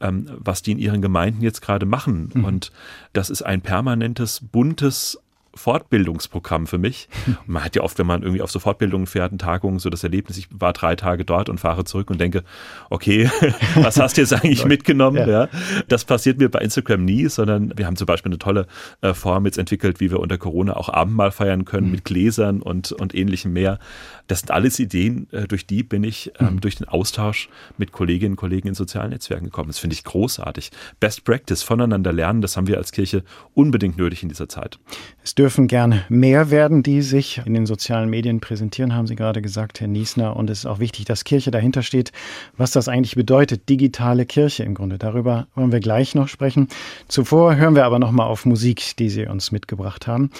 [0.00, 2.30] ähm, was die in ihren Gemeinden jetzt gerade machen.
[2.34, 2.44] Mhm.
[2.44, 2.72] Und
[3.12, 5.20] das ist ein permanentes, buntes
[5.58, 7.08] Fortbildungsprogramm für mich.
[7.26, 10.02] Und man hat ja oft, wenn man irgendwie auf so Fortbildungen fährt, Tagungen, so das
[10.04, 12.44] Erlebnis, ich war drei Tage dort und fahre zurück und denke,
[12.90, 13.30] okay,
[13.76, 15.18] was hast du jetzt eigentlich mitgenommen?
[15.18, 15.28] Ja.
[15.28, 15.48] ja.
[15.88, 18.66] Das passiert mir bei Instagram nie, sondern wir haben zum Beispiel eine tolle
[19.00, 21.92] äh, Form jetzt entwickelt, wie wir unter Corona auch Abendmahl feiern können mhm.
[21.92, 23.78] mit Gläsern und, und ähnlichem mehr.
[24.26, 26.60] Das sind alles Ideen, äh, durch die bin ich ähm, mhm.
[26.60, 29.68] durch den Austausch mit Kolleginnen und Kollegen in sozialen Netzwerken gekommen.
[29.68, 30.70] Das finde ich großartig.
[31.00, 34.78] Best Practice, voneinander lernen, das haben wir als Kirche unbedingt nötig in dieser Zeit.
[35.22, 39.42] Es dürfen gern mehr werden, die sich in den sozialen Medien präsentieren, haben Sie gerade
[39.42, 40.36] gesagt, Herr Niesner.
[40.36, 42.12] Und es ist auch wichtig, dass Kirche dahinter steht,
[42.56, 44.98] was das eigentlich bedeutet, digitale Kirche im Grunde.
[44.98, 46.68] Darüber wollen wir gleich noch sprechen.
[47.08, 50.30] Zuvor hören wir aber noch mal auf Musik, die Sie uns mitgebracht haben.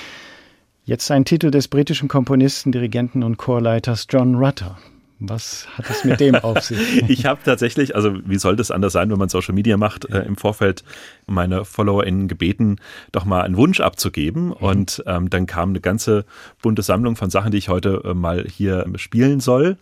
[0.84, 4.78] Jetzt ein Titel des britischen Komponisten, Dirigenten und Chorleiters John Rutter.
[5.20, 7.02] Was hat es mit dem auf sich?
[7.08, 10.20] ich habe tatsächlich, also wie soll das anders sein, wenn man Social Media macht, äh,
[10.20, 10.84] im Vorfeld
[11.26, 12.76] meine FollowerInnen gebeten,
[13.10, 14.46] doch mal einen Wunsch abzugeben.
[14.46, 14.52] Mhm.
[14.52, 16.24] Und ähm, dann kam eine ganze
[16.62, 19.76] bunte Sammlung von Sachen, die ich heute äh, mal hier spielen soll.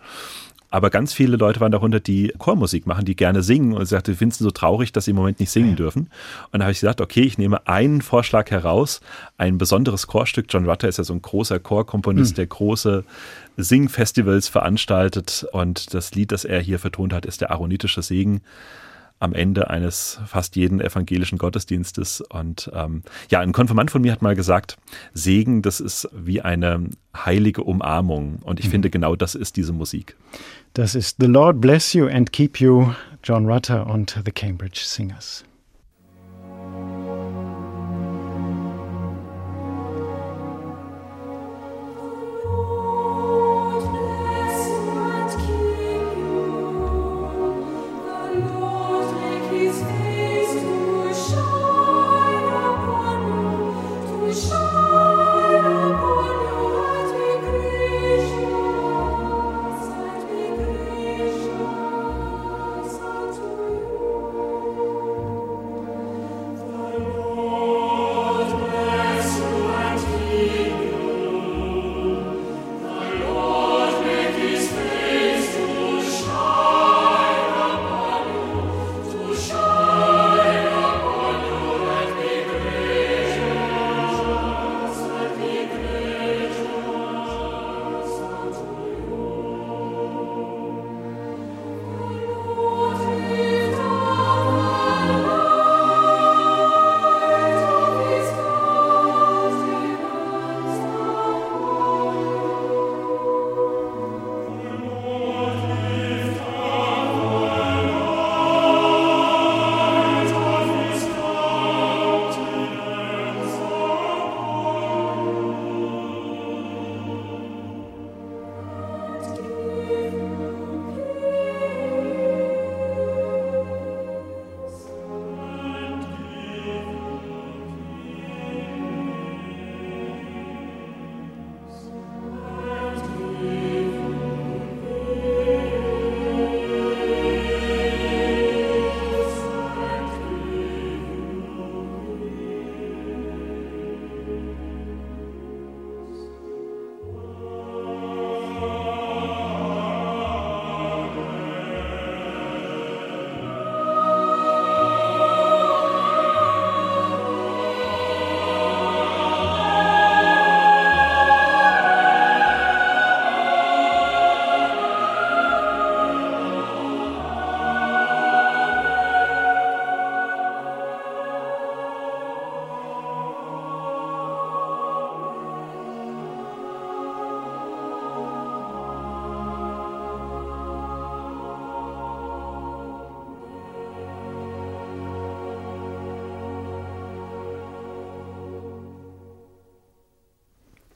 [0.76, 4.16] Aber ganz viele Leute waren darunter, die Chormusik machen, die gerne singen und sagte, wir
[4.16, 5.76] finden es so traurig, dass sie im Moment nicht singen ja.
[5.76, 6.10] dürfen.
[6.50, 9.00] Und da habe ich gesagt, okay, ich nehme einen Vorschlag heraus,
[9.38, 10.46] ein besonderes Chorstück.
[10.48, 12.36] John Rutter ist ja so ein großer Chorkomponist, mhm.
[12.36, 13.04] der große
[13.56, 15.46] Singfestivals veranstaltet.
[15.52, 18.42] Und das Lied, das er hier vertont hat, ist der Aaronitische Segen
[19.18, 22.20] am Ende eines fast jeden evangelischen Gottesdienstes.
[22.20, 24.76] Und ähm, ja, ein Konfirmand von mir hat mal gesagt,
[25.14, 28.40] Segen, das ist wie eine heilige Umarmung.
[28.42, 28.72] Und ich mhm.
[28.72, 30.16] finde, genau das ist diese Musik.
[30.74, 32.92] Das ist The Lord Bless You and Keep You,
[33.22, 35.44] John Rutter und The Cambridge Singers.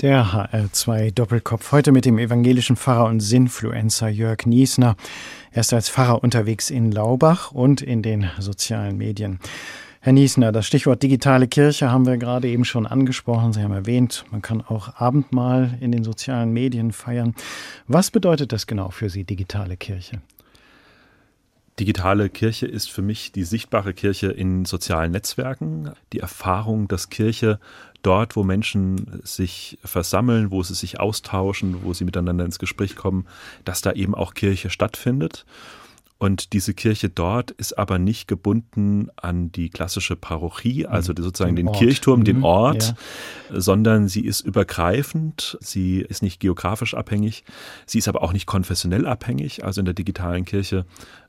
[0.01, 4.97] Der HR2 Doppelkopf heute mit dem evangelischen Pfarrer und Sinnfluencer Jörg Niesner.
[5.51, 9.41] Er ist als Pfarrer unterwegs in Laubach und in den sozialen Medien.
[10.01, 13.53] Herr Niesner, das Stichwort digitale Kirche haben wir gerade eben schon angesprochen.
[13.53, 17.35] Sie haben erwähnt, man kann auch Abendmahl in den sozialen Medien feiern.
[17.87, 20.23] Was bedeutet das genau für Sie, digitale Kirche?
[21.81, 27.59] Digitale Kirche ist für mich die sichtbare Kirche in sozialen Netzwerken, die Erfahrung, dass Kirche
[28.03, 33.27] dort, wo Menschen sich versammeln, wo sie sich austauschen, wo sie miteinander ins Gespräch kommen,
[33.65, 35.47] dass da eben auch Kirche stattfindet.
[36.21, 40.93] Und diese Kirche dort ist aber nicht gebunden an die klassische Parochie, mhm.
[40.93, 42.45] also sozusagen den, den Kirchturm, den mhm.
[42.45, 42.95] Ort,
[43.49, 43.59] ja.
[43.59, 47.43] sondern sie ist übergreifend, sie ist nicht geografisch abhängig,
[47.87, 49.65] sie ist aber auch nicht konfessionell abhängig.
[49.65, 50.85] Also in der digitalen Kirche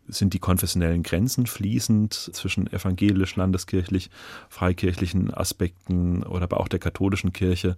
[0.07, 4.09] sind die konfessionellen Grenzen fließend zwischen evangelisch, landeskirchlich,
[4.49, 7.77] freikirchlichen Aspekten oder aber auch der katholischen Kirche.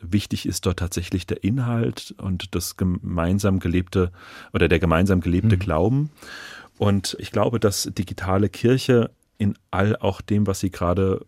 [0.00, 4.12] Wichtig ist dort tatsächlich der Inhalt und das gemeinsam gelebte
[4.52, 5.60] oder der gemeinsam gelebte mhm.
[5.60, 6.10] Glauben.
[6.78, 11.24] Und ich glaube, dass digitale Kirche in all auch dem, was sie gerade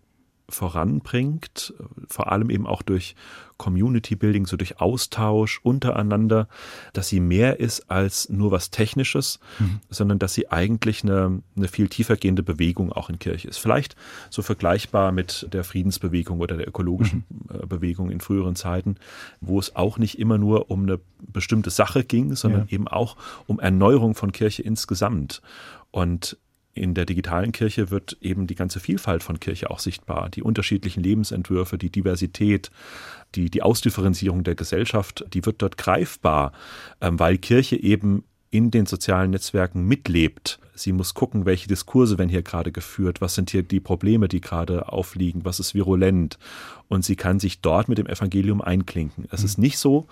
[0.49, 1.75] voranbringt,
[2.09, 3.15] vor allem eben auch durch
[3.59, 6.49] Community Building, so durch Austausch untereinander,
[6.93, 9.81] dass sie mehr ist als nur was Technisches, mhm.
[9.91, 13.59] sondern dass sie eigentlich eine, eine viel tiefergehende Bewegung auch in Kirche ist.
[13.59, 13.97] Vielleicht
[14.31, 17.39] so vergleichbar mit der Friedensbewegung oder der ökologischen mhm.
[17.63, 18.97] Äh, Bewegung in früheren Zeiten,
[19.41, 22.75] wo es auch nicht immer nur um eine bestimmte Sache ging, sondern ja.
[22.75, 25.43] eben auch um Erneuerung von Kirche insgesamt.
[25.91, 26.39] Und
[26.79, 31.03] in der digitalen Kirche wird eben die ganze Vielfalt von Kirche auch sichtbar, die unterschiedlichen
[31.03, 32.71] Lebensentwürfe, die Diversität,
[33.35, 36.53] die, die Ausdifferenzierung der Gesellschaft, die wird dort greifbar,
[37.01, 40.59] ähm, weil Kirche eben in den sozialen Netzwerken mitlebt.
[40.75, 44.41] Sie muss gucken, welche Diskurse werden hier gerade geführt, was sind hier die Probleme, die
[44.41, 46.39] gerade aufliegen, was ist virulent.
[46.89, 49.27] Und sie kann sich dort mit dem Evangelium einklinken.
[49.31, 49.47] Es mhm.
[49.47, 50.07] ist nicht so,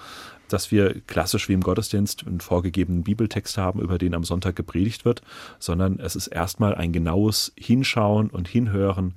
[0.48, 5.04] dass wir klassisch wie im Gottesdienst einen vorgegebenen Bibeltext haben, über den am Sonntag gepredigt
[5.04, 5.22] wird,
[5.58, 9.14] sondern es ist erstmal ein genaues Hinschauen und Hinhören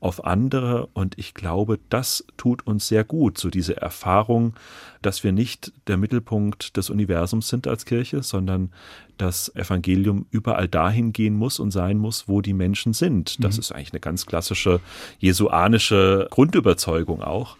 [0.00, 4.54] auf andere und ich glaube, das tut uns sehr gut, so diese Erfahrung,
[5.02, 8.72] dass wir nicht der Mittelpunkt des Universums sind als Kirche, sondern
[9.18, 13.44] das Evangelium überall dahin gehen muss und sein muss, wo die Menschen sind.
[13.44, 13.60] Das mhm.
[13.60, 14.80] ist eigentlich eine ganz klassische
[15.18, 17.58] jesuanische Grundüberzeugung auch.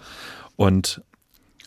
[0.56, 1.02] Und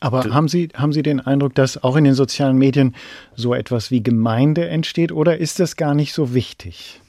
[0.03, 2.93] aber haben Sie, haben Sie den Eindruck, dass auch in den sozialen Medien
[3.35, 6.99] so etwas wie Gemeinde entsteht oder ist das gar nicht so wichtig?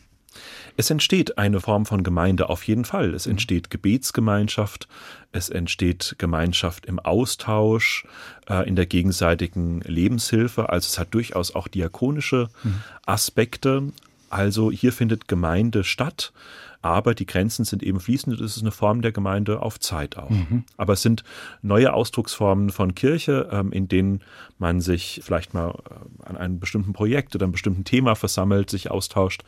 [0.77, 3.13] Es entsteht eine Form von Gemeinde auf jeden Fall.
[3.13, 3.33] Es mhm.
[3.33, 4.87] entsteht Gebetsgemeinschaft,
[5.33, 8.07] es entsteht Gemeinschaft im Austausch,
[8.49, 10.69] äh, in der gegenseitigen Lebenshilfe.
[10.69, 12.81] Also es hat durchaus auch diakonische mhm.
[13.07, 13.93] Aspekte.
[14.31, 16.33] Also hier findet Gemeinde statt
[16.85, 18.39] aber die Grenzen sind eben fließend.
[18.39, 20.29] Das ist eine Form der Gemeinde auf Zeit auch.
[20.29, 20.65] Mhm.
[20.77, 21.25] Aber es sind
[21.63, 24.21] neue Ausdrucksformen von Kirche, ähm, in denen
[24.59, 28.91] man sich vielleicht mal äh, an einem bestimmten Projekt oder einem bestimmten Thema versammelt, sich
[28.91, 29.45] austauscht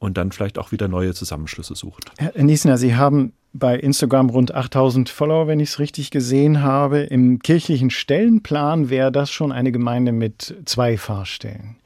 [0.00, 2.10] und dann vielleicht auch wieder neue Zusammenschlüsse sucht.
[2.18, 7.02] Herr Niesner, Sie haben bei Instagram rund 8000 Follower, wenn ich es richtig gesehen habe.
[7.02, 11.76] Im kirchlichen Stellenplan wäre das schon eine Gemeinde mit zwei Fahrstellen.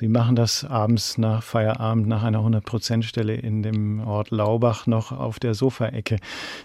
[0.00, 5.38] Sie machen das abends nach Feierabend nach einer 100-Prozent-Stelle in dem Ort Laubach noch auf
[5.38, 6.16] der Sofaecke.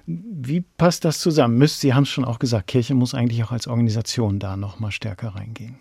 [0.05, 1.67] Wie passt das zusammen?
[1.67, 4.91] Sie haben es schon auch gesagt, Kirche muss eigentlich auch als Organisation da noch mal
[4.91, 5.79] stärker reingehen.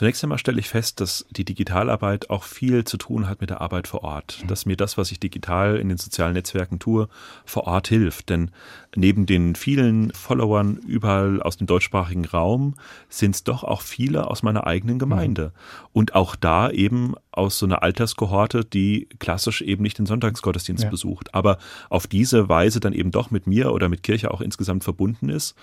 [0.00, 3.60] Zunächst einmal stelle ich fest, dass die Digitalarbeit auch viel zu tun hat mit der
[3.60, 4.38] Arbeit vor Ort.
[4.40, 4.46] Mhm.
[4.46, 7.10] Dass mir das, was ich digital in den sozialen Netzwerken tue,
[7.44, 8.30] vor Ort hilft.
[8.30, 8.50] Denn
[8.96, 12.76] neben den vielen Followern überall aus dem deutschsprachigen Raum
[13.10, 15.52] sind es doch auch viele aus meiner eigenen Gemeinde.
[15.52, 15.88] Mhm.
[15.92, 20.90] Und auch da eben aus so einer Alterskohorte, die klassisch eben nicht den Sonntagsgottesdienst ja.
[20.90, 21.58] besucht, aber
[21.90, 25.54] auf diese Weise dann eben doch mit mir oder mit Kirche auch insgesamt verbunden ist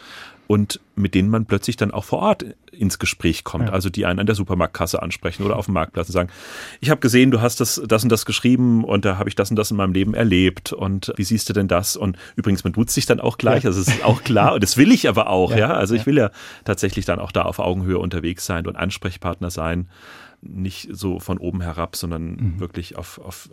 [0.48, 3.68] und mit denen man plötzlich dann auch vor Ort ins Gespräch kommt.
[3.68, 3.74] Ja.
[3.74, 6.30] Also die einen an der Supermarktkasse ansprechen oder auf dem Marktplatz und sagen,
[6.80, 9.50] ich habe gesehen, du hast das, das und das geschrieben und da habe ich das
[9.50, 11.96] und das in meinem Leben erlebt und wie siehst du denn das?
[11.96, 13.70] Und übrigens, man tut sich dann auch gleich, ja.
[13.70, 15.58] also es ist auch klar und das will ich aber auch, ja.
[15.58, 15.74] ja?
[15.74, 16.32] Also ich will ja
[16.66, 19.88] tatsächlich dann auch da auf Augenhöhe unterwegs sein und Ansprechpartner sein
[20.42, 22.60] nicht so von oben herab, sondern mhm.
[22.60, 23.50] wirklich auf, auf,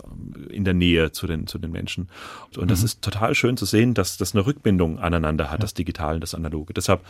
[0.51, 2.09] in der Nähe zu den, zu den Menschen.
[2.57, 2.85] Und das mhm.
[2.87, 5.63] ist total schön zu sehen, dass das eine Rückbindung aneinander hat, ja.
[5.63, 6.75] das Digitale und das Analoge.
[6.75, 7.01] Deshalb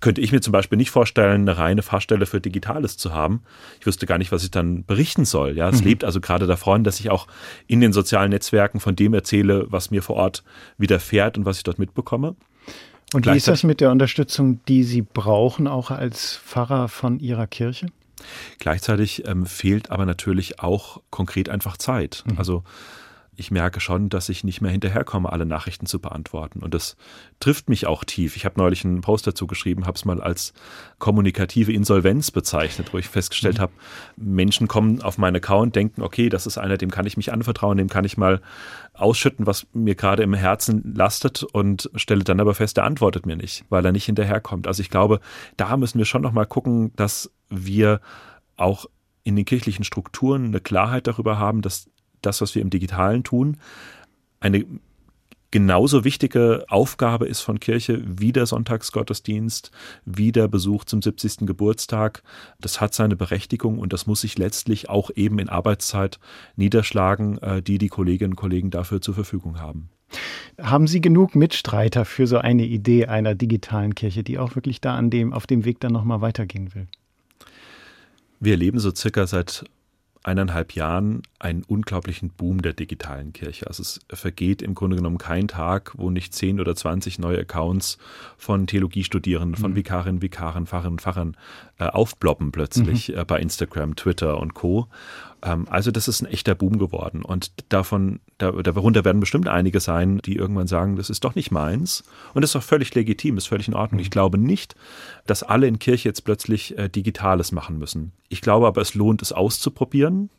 [0.00, 3.42] könnte ich mir zum Beispiel nicht vorstellen, eine reine Fahrstelle für Digitales zu haben.
[3.80, 5.56] Ich wüsste gar nicht, was ich dann berichten soll.
[5.56, 5.88] Ja, es mhm.
[5.88, 7.26] lebt also gerade davon, dass ich auch
[7.66, 10.44] in den sozialen Netzwerken von dem erzähle, was mir vor Ort
[10.76, 12.36] widerfährt und was ich dort mitbekomme.
[13.14, 17.46] Und wie ist das mit der Unterstützung, die Sie brauchen, auch als Pfarrer von Ihrer
[17.46, 17.86] Kirche?
[18.58, 22.24] Gleichzeitig ähm, fehlt aber natürlich auch konkret einfach Zeit.
[22.26, 22.38] Mhm.
[22.38, 22.64] Also
[23.34, 26.60] ich merke schon, dass ich nicht mehr hinterherkomme, alle Nachrichten zu beantworten.
[26.60, 26.96] Und das
[27.40, 28.36] trifft mich auch tief.
[28.36, 30.52] Ich habe neulich einen Post dazu geschrieben, habe es mal als
[30.98, 33.62] kommunikative Insolvenz bezeichnet, wo ich festgestellt mhm.
[33.62, 33.72] habe,
[34.16, 37.78] Menschen kommen auf meinen Account, denken, okay, das ist einer, dem kann ich mich anvertrauen,
[37.78, 38.42] dem kann ich mal
[38.92, 43.36] ausschütten, was mir gerade im Herzen lastet und stelle dann aber fest, er antwortet mir
[43.36, 44.66] nicht, weil er nicht hinterherkommt.
[44.66, 45.20] Also ich glaube,
[45.56, 48.00] da müssen wir schon nochmal gucken, dass wir
[48.56, 48.86] auch
[49.24, 51.88] in den kirchlichen Strukturen eine Klarheit darüber haben, dass
[52.22, 53.58] das, was wir im Digitalen tun,
[54.40, 54.64] eine
[55.52, 59.70] genauso wichtige Aufgabe ist von Kirche wie der Sonntagsgottesdienst,
[60.04, 61.46] wie der Besuch zum 70.
[61.46, 62.22] Geburtstag.
[62.58, 66.18] Das hat seine Berechtigung und das muss sich letztlich auch eben in Arbeitszeit
[66.56, 69.90] niederschlagen, äh, die die Kolleginnen und Kollegen dafür zur Verfügung haben.
[70.60, 74.94] Haben Sie genug Mitstreiter für so eine Idee einer digitalen Kirche, die auch wirklich da
[74.96, 76.88] an dem, auf dem Weg dann nochmal weitergehen will?
[78.44, 79.64] Wir erleben so circa seit
[80.24, 83.66] eineinhalb Jahren einen unglaublichen Boom der digitalen Kirche.
[83.66, 87.98] Also es vergeht im Grunde genommen kein Tag, wo nicht zehn oder zwanzig neue Accounts
[88.38, 89.76] von Theologiestudierenden, von mhm.
[89.76, 91.36] Vikarinnen, Vikaren, Pfarrerinnen, Pfarrern
[91.78, 93.18] äh, aufploppen plötzlich mhm.
[93.18, 94.86] äh, bei Instagram, Twitter und Co.
[95.42, 99.80] Ähm, also das ist ein echter Boom geworden und davon, da, darunter werden bestimmt einige
[99.80, 103.36] sein, die irgendwann sagen, das ist doch nicht meins und das ist auch völlig legitim,
[103.36, 104.00] ist völlig in Ordnung.
[104.00, 104.76] Ich glaube nicht,
[105.26, 108.12] dass alle in Kirche jetzt plötzlich äh, Digitales machen müssen.
[108.28, 110.30] Ich glaube aber, es lohnt es auszuprobieren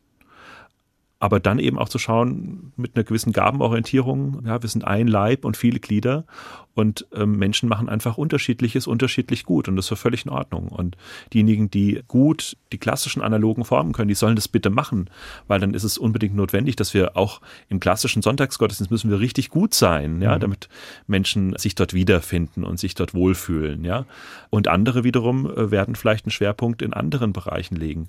[1.24, 5.46] aber dann eben auch zu schauen mit einer gewissen Gabenorientierung, ja, wir sind ein Leib
[5.46, 6.26] und viele Glieder
[6.74, 10.68] und ähm, Menschen machen einfach unterschiedliches unterschiedlich gut und das ist völlig in Ordnung.
[10.68, 10.98] Und
[11.32, 15.10] diejenigen, die gut die klassischen analogen Formen können, die sollen das bitte machen,
[15.48, 19.50] weil dann ist es unbedingt notwendig, dass wir auch im klassischen Sonntagsgottesdienst müssen wir richtig
[19.50, 20.42] gut sein, ja, mhm.
[20.42, 20.68] damit
[21.08, 24.06] Menschen sich dort wiederfinden und sich dort wohlfühlen, ja.
[24.50, 28.08] Und andere wiederum äh, werden vielleicht einen Schwerpunkt in anderen Bereichen legen.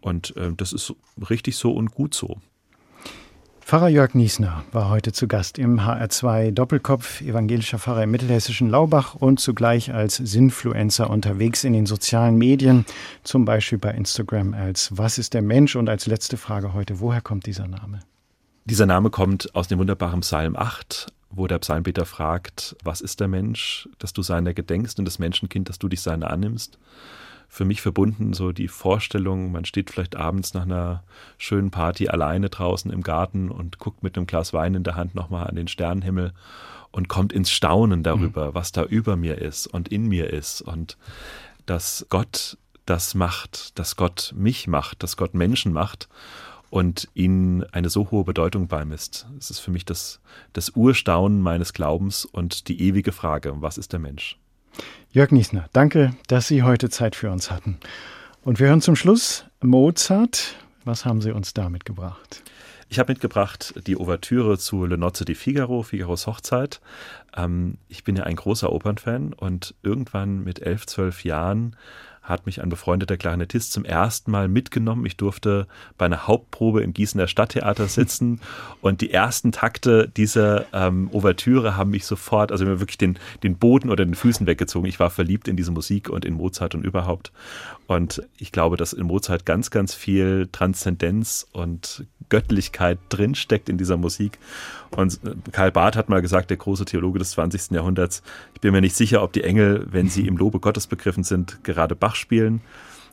[0.00, 0.94] Und äh, das ist
[1.30, 2.38] richtig so und gut so.
[3.64, 9.14] Pfarrer Jörg Niesner war heute zu Gast im HR2 Doppelkopf, evangelischer Pfarrer im mittelhessischen Laubach
[9.14, 12.84] und zugleich als Sinfluencer unterwegs in den sozialen Medien,
[13.22, 15.76] zum Beispiel bei Instagram als Was ist der Mensch?
[15.76, 18.00] Und als letzte Frage heute, woher kommt dieser Name?
[18.66, 23.28] Dieser Name kommt aus dem wunderbaren Psalm 8, wo der Psalmbeter fragt, was ist der
[23.28, 26.78] Mensch, dass du seiner gedenkst und das Menschenkind, dass du dich seiner annimmst
[27.48, 31.04] für mich verbunden, so die Vorstellung, man steht vielleicht abends nach einer
[31.38, 35.14] schönen Party alleine draußen im Garten und guckt mit einem Glas Wein in der Hand
[35.14, 36.32] nochmal an den Sternenhimmel
[36.90, 38.54] und kommt ins Staunen darüber, mhm.
[38.54, 40.96] was da über mir ist und in mir ist und
[41.66, 46.08] dass Gott das macht, dass Gott mich macht, dass Gott Menschen macht
[46.70, 49.26] und ihnen eine so hohe Bedeutung beimisst.
[49.38, 50.20] Es ist für mich das,
[50.52, 54.38] das Urstaunen meines Glaubens und die ewige Frage, was ist der Mensch?
[55.10, 57.78] Jörg Niesner, danke, dass Sie heute Zeit für uns hatten.
[58.42, 60.56] Und wir hören zum Schluss Mozart.
[60.84, 62.42] Was haben Sie uns da mitgebracht?
[62.88, 66.80] Ich habe mitgebracht die Ouvertüre zu Le Nozze di Figaro, Figaros Hochzeit.
[67.36, 71.76] Ähm, ich bin ja ein großer Opernfan und irgendwann mit elf, zwölf Jahren
[72.24, 75.04] hat mich ein befreundeter Klarinettist zum ersten Mal mitgenommen.
[75.06, 75.68] Ich durfte
[75.98, 78.40] bei einer Hauptprobe im Gießener Stadttheater sitzen
[78.80, 83.58] und die ersten Takte dieser ähm, Ouvertüre haben mich sofort, also mir wirklich den, den
[83.58, 84.88] Boden oder den Füßen weggezogen.
[84.88, 87.30] Ich war verliebt in diese Musik und in Mozart und überhaupt.
[87.86, 93.98] Und ich glaube, dass in Mozart ganz, ganz viel Transzendenz und Göttlichkeit drinsteckt in dieser
[93.98, 94.38] Musik.
[94.96, 97.72] Und äh, Karl Barth hat mal gesagt, der große Theologe des 20.
[97.72, 98.22] Jahrhunderts,
[98.54, 101.64] ich bin mir nicht sicher, ob die Engel, wenn sie im Lobe Gottes begriffen sind,
[101.64, 102.60] gerade Bach spielen.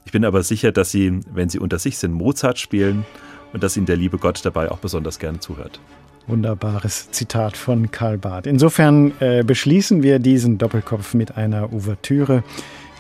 [0.06, 3.06] Ich bin aber sicher, dass sie, wenn sie unter sich sind, Mozart spielen
[3.54, 5.80] und dass ihnen der liebe Gott dabei auch besonders gerne zuhört.
[6.28, 8.48] Wunderbares Zitat von Karl Barth.
[8.48, 12.44] Insofern äh, beschließen wir diesen Doppelkopf mit einer Ouvertüre,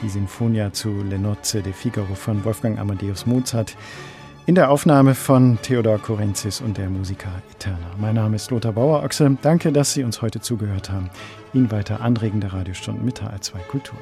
[0.01, 3.77] die Sinfonia zu Le Nozze de Figaro von Wolfgang Amadeus Mozart
[4.45, 7.91] in der Aufnahme von Theodor Korenzis und der Musica Eterna.
[7.99, 9.37] Mein Name ist Lothar Bauer-Ochse.
[9.41, 11.09] Danke, dass Sie uns heute zugehört haben.
[11.53, 13.97] Ihnen weiter anregende Radiostunden mit HR2 Kultur.